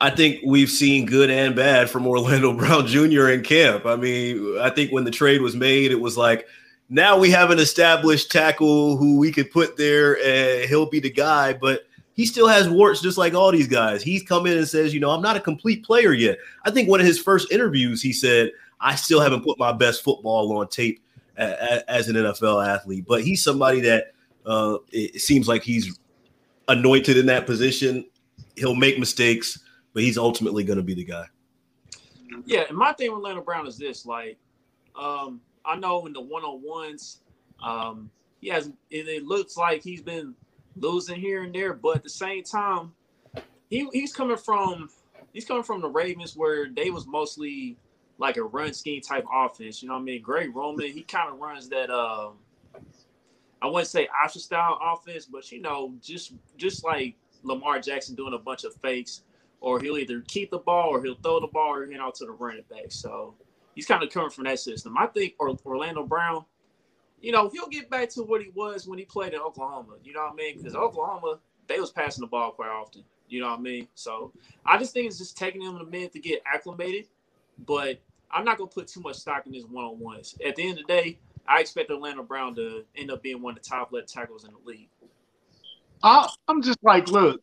[0.00, 3.28] I think we've seen good and bad from Orlando Brown Jr.
[3.28, 3.86] in camp.
[3.86, 6.46] I mean, I think when the trade was made, it was like,
[6.90, 11.10] now we have an established tackle who we could put there and he'll be the
[11.10, 14.02] guy, but he still has warts just like all these guys.
[14.02, 16.38] He's come in and says, you know, I'm not a complete player yet.
[16.64, 20.04] I think one of his first interviews, he said, I still haven't put my best
[20.04, 21.00] football on tape
[21.36, 24.12] as an NFL athlete, but he's somebody that
[24.46, 25.98] uh, it seems like he's
[26.68, 28.04] anointed in that position.
[28.56, 29.58] He'll make mistakes
[29.94, 31.24] but he's ultimately going to be the guy.
[32.44, 34.36] Yeah, and my thing with Orlando Brown is this: like,
[35.00, 37.20] um, I know in the one on ones,
[37.62, 38.66] um, he has.
[38.90, 40.34] It, it looks like he's been
[40.76, 42.92] losing here and there, but at the same time,
[43.70, 44.90] he he's coming from
[45.32, 47.78] he's coming from the Ravens where they was mostly
[48.18, 49.80] like a run scheme type offense.
[49.80, 50.22] You know what I mean?
[50.22, 51.90] Greg Roman, he kind of runs that.
[51.90, 52.34] Um,
[53.62, 57.14] I wouldn't say option style offense, but you know, just just like
[57.44, 59.22] Lamar Jackson doing a bunch of fakes
[59.64, 62.26] or he'll either keep the ball or he'll throw the ball or hand out to
[62.26, 62.90] the running back.
[62.90, 63.34] So
[63.74, 64.94] he's kind of coming from that system.
[64.98, 66.44] I think or, Orlando Brown,
[67.22, 69.94] you know, he'll get back to what he was when he played in Oklahoma.
[70.04, 70.58] You know what I mean?
[70.58, 73.04] Because Oklahoma, they was passing the ball quite often.
[73.26, 73.88] You know what I mean?
[73.94, 74.32] So
[74.66, 77.06] I just think it's just taking him a minute to get acclimated.
[77.64, 80.36] But I'm not gonna put too much stock in his one on ones.
[80.46, 83.56] At the end of the day, I expect Orlando Brown to end up being one
[83.56, 84.90] of the top left tackles in the league.
[86.02, 87.40] I, I'm just like, look,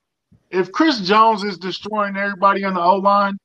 [0.51, 3.37] if Chris Jones is destroying everybody on the O line,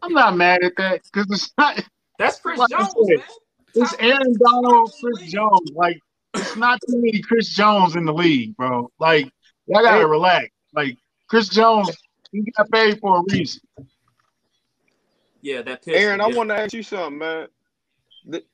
[0.00, 1.84] I'm not mad at that because it's not.
[2.18, 3.26] That's Chris Like Jones, said, man.
[3.74, 5.70] It's Aaron Donald, Chris Jones.
[5.74, 5.98] Like,
[6.34, 8.90] it's not too many Chris Jones in the league, bro.
[8.98, 9.30] Like,
[9.66, 10.48] y'all gotta relax.
[10.74, 10.96] Like,
[11.28, 11.90] Chris Jones,
[12.30, 13.60] he got paid for a reason.
[15.40, 16.00] Yeah, that pistol.
[16.00, 16.36] Aaron, I yeah.
[16.36, 17.46] want to ask you something, man.
[18.30, 18.46] Th-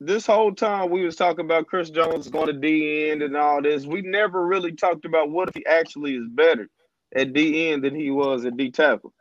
[0.00, 3.62] This whole time we was talking about Chris Jones going to D end and all
[3.62, 6.68] this, we never really talked about what if he actually is better
[7.14, 9.12] at D end than he was at D tackle.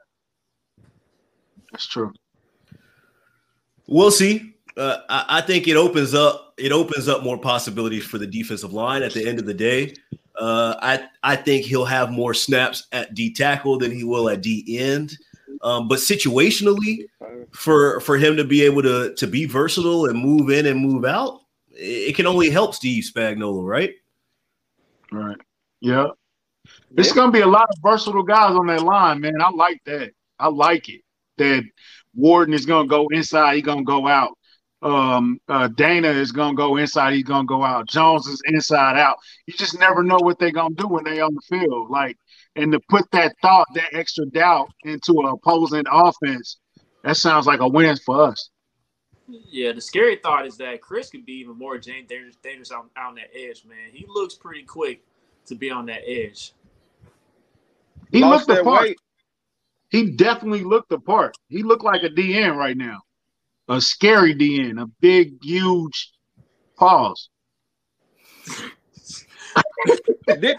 [1.71, 2.13] That's true.
[3.87, 4.53] We'll see.
[4.75, 8.73] Uh, I, I think it opens up it opens up more possibilities for the defensive
[8.73, 9.93] line at the end of the day.
[10.35, 14.41] Uh, I I think he'll have more snaps at D tackle than he will at
[14.41, 15.17] D end.
[15.63, 17.05] Um, but situationally,
[17.51, 21.05] for for him to be able to to be versatile and move in and move
[21.05, 23.93] out, it, it can only help Steve Spagnuolo, right?
[25.11, 25.37] Right.
[25.79, 26.07] Yeah.
[26.97, 29.39] It's gonna be a lot of versatile guys on that line, man.
[29.39, 30.11] I like that.
[30.39, 31.01] I like it.
[31.37, 31.63] That
[32.15, 34.37] Wharton is gonna go inside, he's gonna go out.
[34.81, 37.87] Um, uh, Danna is gonna go inside, he's gonna go out.
[37.87, 39.17] Jones is inside out.
[39.45, 41.91] You just never know what they're gonna do when they on the field.
[41.91, 42.17] Like,
[42.55, 46.57] and to put that thought, that extra doubt into an opposing offense,
[47.03, 48.49] that sounds like a win for us.
[49.27, 53.15] Yeah, the scary thought is that Chris could be even more dangerous, dangerous on, on
[53.15, 53.91] that edge, man.
[53.91, 55.03] He looks pretty quick
[55.47, 56.53] to be on that edge.
[58.11, 58.81] He Lost looked the part.
[58.83, 58.97] weight.
[59.89, 61.35] He definitely looked the part.
[61.47, 63.01] He looked like a DN right now,
[63.69, 66.11] a scary DN, a big, huge
[66.77, 67.29] pause.
[70.27, 70.57] Did,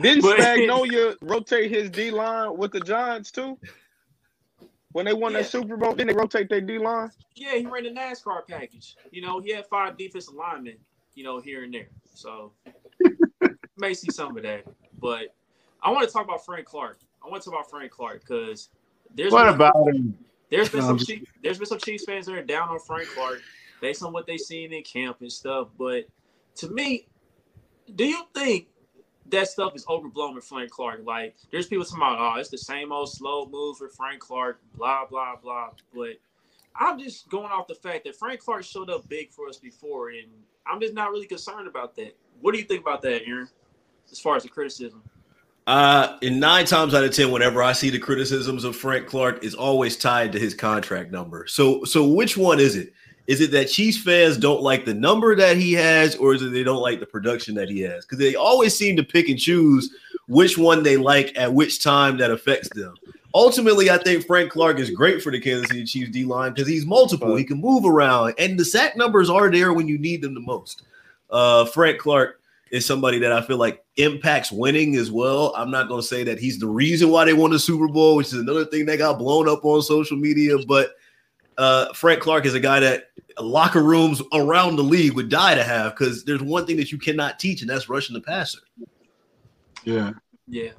[0.00, 3.58] didn't But- Spagnuolo rotate his D line with the Giants too?
[4.92, 5.38] When they won Yeah.
[5.42, 7.10] that Super Bowl, didn't they rotate their D line?
[7.36, 8.96] Yeah, he ran the NASCAR package.
[9.12, 10.78] You know, he had five defensive linemen,
[11.14, 11.88] you know, here and there.
[12.14, 12.52] So
[13.76, 14.64] may see some of that.
[14.98, 15.34] But
[15.82, 16.98] I want to talk about Frank Clark.
[17.24, 18.68] I want to talk about Frank Clark because
[19.14, 20.18] there's What been- about him?
[20.50, 23.08] There's been No, some Chiefs, there's been some Chiefs fans that are down on Frank
[23.14, 23.40] Clark
[23.80, 25.68] based on what they've seen in camp and stuff.
[25.78, 26.06] But
[26.56, 27.06] to me,
[27.94, 28.66] do you think
[29.26, 31.02] that stuff is overblown with Frank Clark?
[31.04, 34.60] Like, there's people talking about, oh, it's the same old slow move with Frank Clark,
[34.74, 35.70] blah blah blah.
[35.94, 36.16] But
[36.74, 40.08] I'm just going off the fact that Frank Clark showed up big for us before,
[40.10, 40.26] and
[40.66, 42.16] I'm just not really concerned about that.
[42.40, 43.48] What do you think about that, Aaron?
[44.10, 45.02] As far as the criticism,
[45.66, 49.44] Uh, in nine times out of ten, whenever I see the criticisms of Frank Clark,
[49.44, 51.46] is always tied to his contract number.
[51.46, 52.92] So, so which one is it?
[53.26, 56.52] Is it that Chiefs fans don't like the number that he has, or is it
[56.52, 58.04] they don't like the production that he has?
[58.04, 59.94] Because they always seem to pick and choose
[60.26, 62.94] which one they like at which time that affects them.
[63.34, 66.68] ultimately, I think Frank Clark is great for the Kansas City Chiefs D line because
[66.68, 67.36] he's multiple.
[67.36, 70.40] He can move around, and the sack numbers are there when you need them the
[70.40, 70.82] most.
[71.30, 72.39] Uh, Frank Clark
[72.70, 75.52] is somebody that I feel like impacts winning as well.
[75.56, 78.16] I'm not going to say that he's the reason why they won the Super Bowl,
[78.16, 80.56] which is another thing that got blown up on social media.
[80.66, 80.94] But
[81.58, 85.64] uh, Frank Clark is a guy that locker rooms around the league would die to
[85.64, 88.60] have because there's one thing that you cannot teach, and that's rushing the passer.
[89.84, 90.12] Yeah.
[90.46, 90.70] Yeah.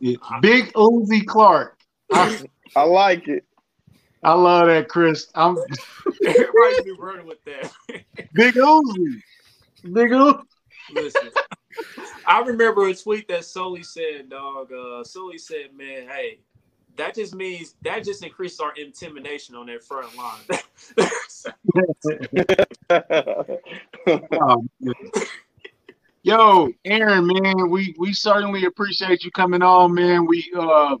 [0.00, 0.16] yeah.
[0.40, 1.78] Big Uzi Clark.
[2.12, 2.42] I,
[2.74, 3.44] I like it.
[4.22, 5.28] I love that, Chris.
[5.34, 5.56] I'm
[6.26, 7.70] Everybody's been running with that.
[8.32, 9.20] Big Uzi.
[9.82, 10.42] Big Uzi.
[10.92, 11.30] Listen,
[12.26, 14.72] I remember a tweet that Sully said, dog.
[14.72, 16.38] Uh, Sully said, man, hey,
[16.96, 20.40] that just means that just increased our intimidation on that front line.
[26.22, 30.26] Yo, Aaron, man, we we certainly appreciate you coming on, man.
[30.26, 30.96] We uh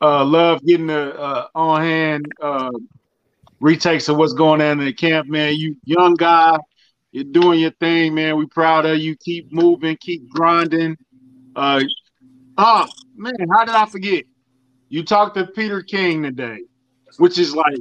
[0.00, 2.70] uh love getting the uh on hand uh
[3.60, 5.54] retakes of what's going on in the camp, man.
[5.56, 6.56] You young guy,
[7.12, 8.36] you're doing your thing, man.
[8.36, 9.16] We proud of you.
[9.16, 10.96] Keep moving, keep grinding.
[11.56, 11.82] Uh
[12.58, 12.86] oh
[13.16, 14.24] man, how did I forget?
[14.88, 16.60] You talked to Peter King today,
[17.18, 17.78] which is like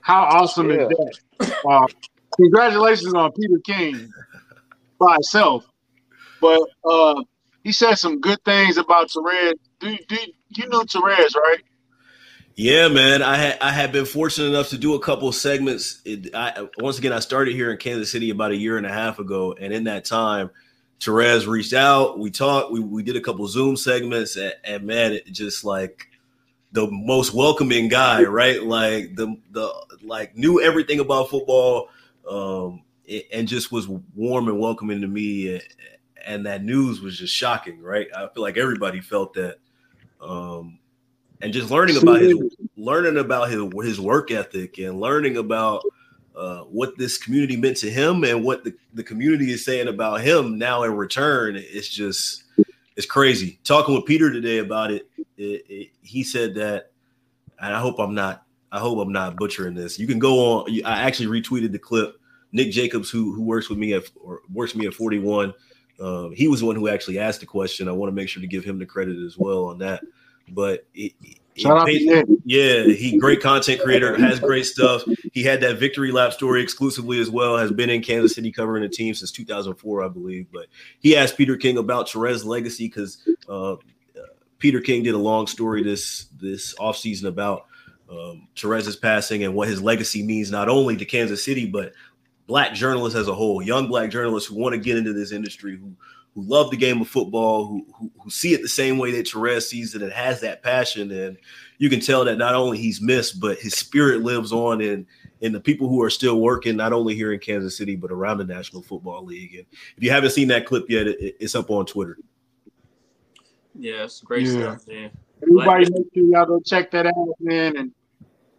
[0.00, 0.86] how awesome yeah.
[0.86, 1.54] is that?
[1.68, 1.86] Uh,
[2.36, 4.10] congratulations on Peter King
[4.98, 5.66] by itself.
[6.40, 7.22] But uh,
[7.64, 9.54] he said some good things about Terez.
[9.80, 10.16] Do, do,
[10.56, 11.60] you know Terez, right?
[12.60, 13.22] Yeah, man.
[13.22, 16.02] I had I had been fortunate enough to do a couple segments.
[16.04, 18.92] It, I, once again, I started here in Kansas City about a year and a
[18.92, 20.50] half ago, and in that time,
[20.98, 22.18] Terez reached out.
[22.18, 22.72] We talked.
[22.72, 26.08] We, we did a couple Zoom segments, and, and man, it just like
[26.72, 28.60] the most welcoming guy, right?
[28.60, 31.90] Like the the like knew everything about football,
[32.28, 32.82] um,
[33.32, 35.60] and just was warm and welcoming to me
[36.26, 38.08] and that news was just shocking, right?
[38.16, 39.58] I feel like everybody felt that.
[40.20, 40.80] Um,
[41.40, 42.36] and just learning about his
[42.76, 45.82] learning about his his work ethic and learning about
[46.38, 50.20] uh, what this community meant to him and what the, the community is saying about
[50.20, 52.44] him now in return, it's just
[52.96, 53.58] it's crazy.
[53.64, 56.92] Talking with Peter today about it, it, it he said that,
[57.60, 59.98] and I hope I'm not I hope I'm not butchering this.
[59.98, 60.70] You can go on.
[60.84, 62.14] I actually retweeted the clip.
[62.52, 65.52] Nick Jacobs, who who works with me at or works with me at 41,
[66.00, 67.88] um, he was the one who actually asked the question.
[67.88, 70.02] I want to make sure to give him the credit as well on that.
[70.50, 71.38] But it, it,
[72.44, 75.02] yeah, he great content creator, has great stuff.
[75.32, 77.56] He had that victory lap story exclusively as well.
[77.56, 80.46] Has been in Kansas City covering the team since 2004, I believe.
[80.52, 80.66] But
[81.00, 83.76] he asked Peter King about Terez's legacy because uh,
[84.58, 87.66] Peter King did a long story this this offseason about
[88.10, 91.92] um, Terez's passing and what his legacy means not only to Kansas City but
[92.46, 95.76] black journalists as a whole, young black journalists who want to get into this industry,
[95.76, 95.92] who
[96.34, 99.26] who love the game of football, who, who, who see it the same way that
[99.26, 101.10] Terez sees it and has that passion.
[101.10, 101.36] And
[101.78, 105.06] you can tell that not only he's missed, but his spirit lives on in
[105.40, 108.38] in the people who are still working, not only here in Kansas City, but around
[108.38, 109.54] the National Football League.
[109.54, 109.66] And
[109.96, 112.18] if you haven't seen that clip yet, it, it's up on Twitter.
[113.78, 114.52] Yeah, it's great yeah.
[114.52, 115.10] stuff, man.
[115.42, 117.92] Everybody make sure y'all go check that out, man, and,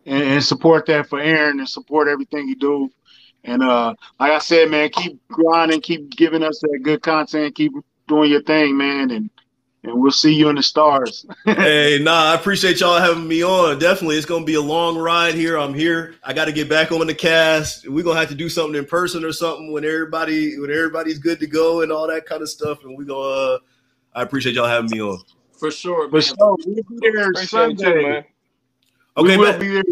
[0.06, 2.90] and, and support that for Aaron and support everything he do.
[3.44, 7.72] And uh, like I said, man, keep grinding, keep giving us that good content, keep
[8.08, 9.30] doing your thing, man, and
[9.84, 11.26] and we'll see you in the stars.
[11.46, 13.80] hey, nah, I appreciate y'all having me on.
[13.80, 15.58] Definitely, it's gonna be a long ride here.
[15.58, 16.16] I'm here.
[16.24, 17.88] I got to get back on the cast.
[17.88, 21.40] We're gonna have to do something in person or something when everybody when everybody's good
[21.40, 22.84] to go and all that kind of stuff.
[22.84, 23.20] And we gonna.
[23.20, 23.58] Uh,
[24.14, 25.20] I appreciate y'all having me on.
[25.58, 26.12] For sure, man.
[26.12, 26.58] For sure.
[26.66, 28.02] We'll be there Sunday.
[28.02, 28.24] You,
[29.18, 29.60] okay, we will man.
[29.60, 29.84] be there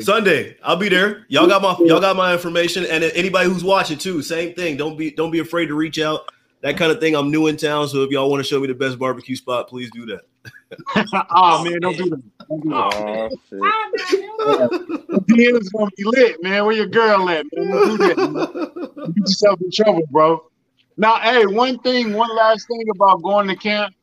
[0.00, 1.24] Sunday, I'll be there.
[1.28, 4.76] Y'all got my y'all got my information, and anybody who's watching too, same thing.
[4.76, 6.28] Don't be don't be afraid to reach out.
[6.62, 7.16] That kind of thing.
[7.16, 9.68] I'm new in town, so if y'all want to show me the best barbecue spot,
[9.68, 10.20] please do that.
[11.30, 12.22] oh man, don't do that.
[12.48, 13.38] Don't do that.
[14.40, 16.64] Oh, DM's gonna be lit, man.
[16.64, 17.70] Where your girl at, man?
[17.70, 18.16] Don't do that.
[18.16, 19.12] Man.
[19.12, 20.44] Get yourself in trouble, bro.
[20.96, 23.94] Now, hey, one thing, one last thing about going to camp.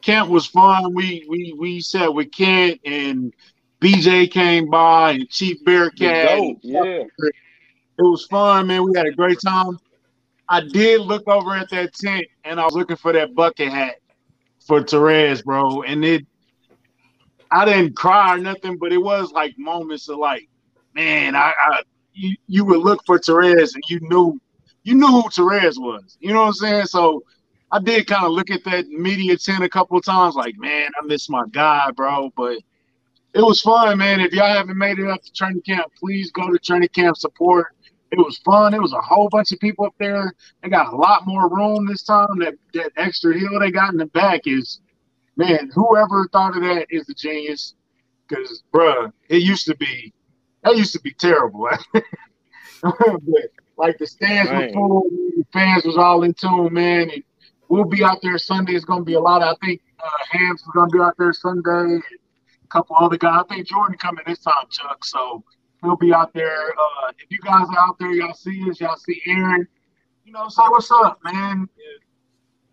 [0.00, 0.94] Camp was fun.
[0.94, 3.32] We we we sat with Kent and
[3.82, 6.56] BJ came by and Chief Bearcat.
[6.62, 7.04] Yeah.
[7.98, 8.84] It was fun, man.
[8.84, 9.78] We had a great time.
[10.48, 13.96] I did look over at that tent and I was looking for that bucket hat
[14.66, 15.82] for Terez, bro.
[15.82, 16.26] And it
[17.50, 20.48] I didn't cry or nothing, but it was like moments of like,
[20.94, 21.82] man, I, I
[22.14, 24.40] you, you would look for Terez and you knew
[24.84, 26.16] you knew who Terez was.
[26.20, 26.86] You know what I'm saying?
[26.86, 27.22] So
[27.70, 30.90] I did kind of look at that media tent a couple of times, like, man,
[31.00, 32.30] I miss my guy, bro.
[32.36, 32.58] But
[33.34, 34.20] it was fun, man.
[34.20, 37.68] If y'all haven't made it up to training camp, please go to training camp support.
[38.10, 38.74] It was fun.
[38.74, 40.34] It was a whole bunch of people up there.
[40.62, 42.38] They got a lot more room this time.
[42.38, 44.80] That that extra hill they got in the back is
[45.36, 47.74] man, whoever thought of that is a genius.
[48.28, 50.12] Because, bruh, it used to be
[50.62, 51.68] that used to be terrible.
[51.92, 52.04] but
[53.76, 55.02] like the stands were full,
[55.36, 57.10] the fans was all in tune, man.
[57.10, 57.22] And
[57.68, 58.74] we'll be out there Sunday.
[58.74, 59.42] It's gonna be a lot.
[59.42, 61.70] Of, I think uh, Hams is gonna be out there Sunday.
[61.70, 62.02] And
[62.72, 63.44] couple other guys.
[63.48, 65.04] I think Jordan coming this time, Chuck.
[65.04, 65.44] So
[65.82, 66.70] he'll be out there.
[66.70, 68.80] Uh, if you guys are out there, y'all see us.
[68.80, 69.68] Y'all see Aaron.
[70.24, 71.68] You know, say what's up, man.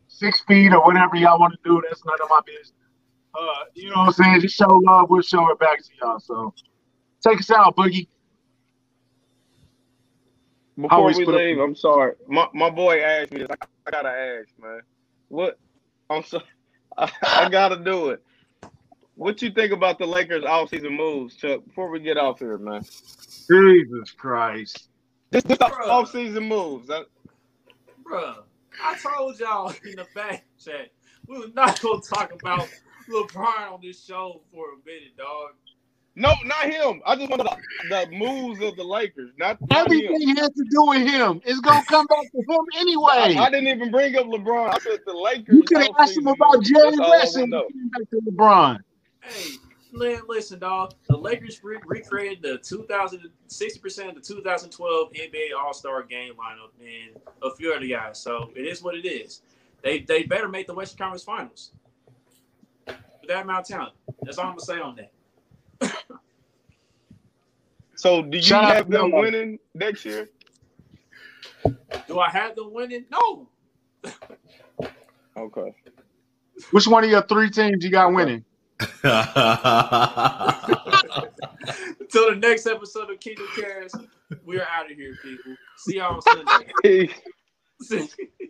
[0.07, 1.81] Six feet or whatever y'all want to do.
[1.87, 2.73] That's none of my business.
[3.33, 4.41] Uh, you know what I'm saying?
[4.41, 5.09] Just show love.
[5.09, 6.19] We'll show it back to y'all.
[6.19, 6.53] So
[7.21, 8.07] take us out, Boogie.
[10.79, 12.13] Before we leave, I'm sorry.
[12.27, 13.47] My my boy asked me this.
[13.49, 14.81] I, I gotta ask, man.
[15.27, 15.59] What?
[16.09, 16.45] I'm sorry.
[16.97, 18.23] I, I gotta do it.
[19.19, 21.65] What you think about the Lakers offseason moves, Chuck?
[21.67, 22.83] Before we get off here, man.
[22.83, 24.87] Jesus Christ.
[25.33, 26.89] Just, just offseason moves.
[26.89, 27.03] I,
[28.01, 28.35] Bruh,
[28.81, 30.91] I told y'all in the back chat
[31.27, 32.69] we were not gonna talk about
[33.09, 35.51] LeBron on this show for a minute, dog.
[36.15, 37.01] No, not him.
[37.05, 37.57] I just want the,
[37.89, 39.31] the moves of the Lakers.
[39.37, 40.37] Not, not everything him.
[40.37, 41.41] has to do with him.
[41.43, 43.35] It's gonna come back to him anyway.
[43.37, 44.75] I, I, didn't even bring up LeBron.
[44.75, 45.55] I said the Lakers.
[45.55, 48.79] You could have asked him about Jerry West and back to LeBron.
[49.21, 49.51] Hey,
[49.91, 50.93] man, listen, dog.
[51.07, 56.71] The Lakers re- recreated the 2060 percent of the 2012 NBA All Star Game lineup
[56.79, 58.19] and a few other guys.
[58.19, 59.41] So it is what it is.
[59.83, 61.71] They they better make the Western Conference Finals.
[62.87, 64.99] With that amount of talent, that's all I'm gonna say on
[65.81, 65.93] that.
[67.95, 70.29] so do you Shout have them winning next year?
[72.07, 73.05] Do I have them winning?
[73.11, 73.47] No.
[75.37, 75.75] okay.
[76.71, 78.43] Which one of your three teams you got winning?
[81.99, 83.97] Until the next episode of Kingdom Kast,
[84.45, 85.55] we're out of here, people.
[85.77, 87.09] See y'all on Sunday.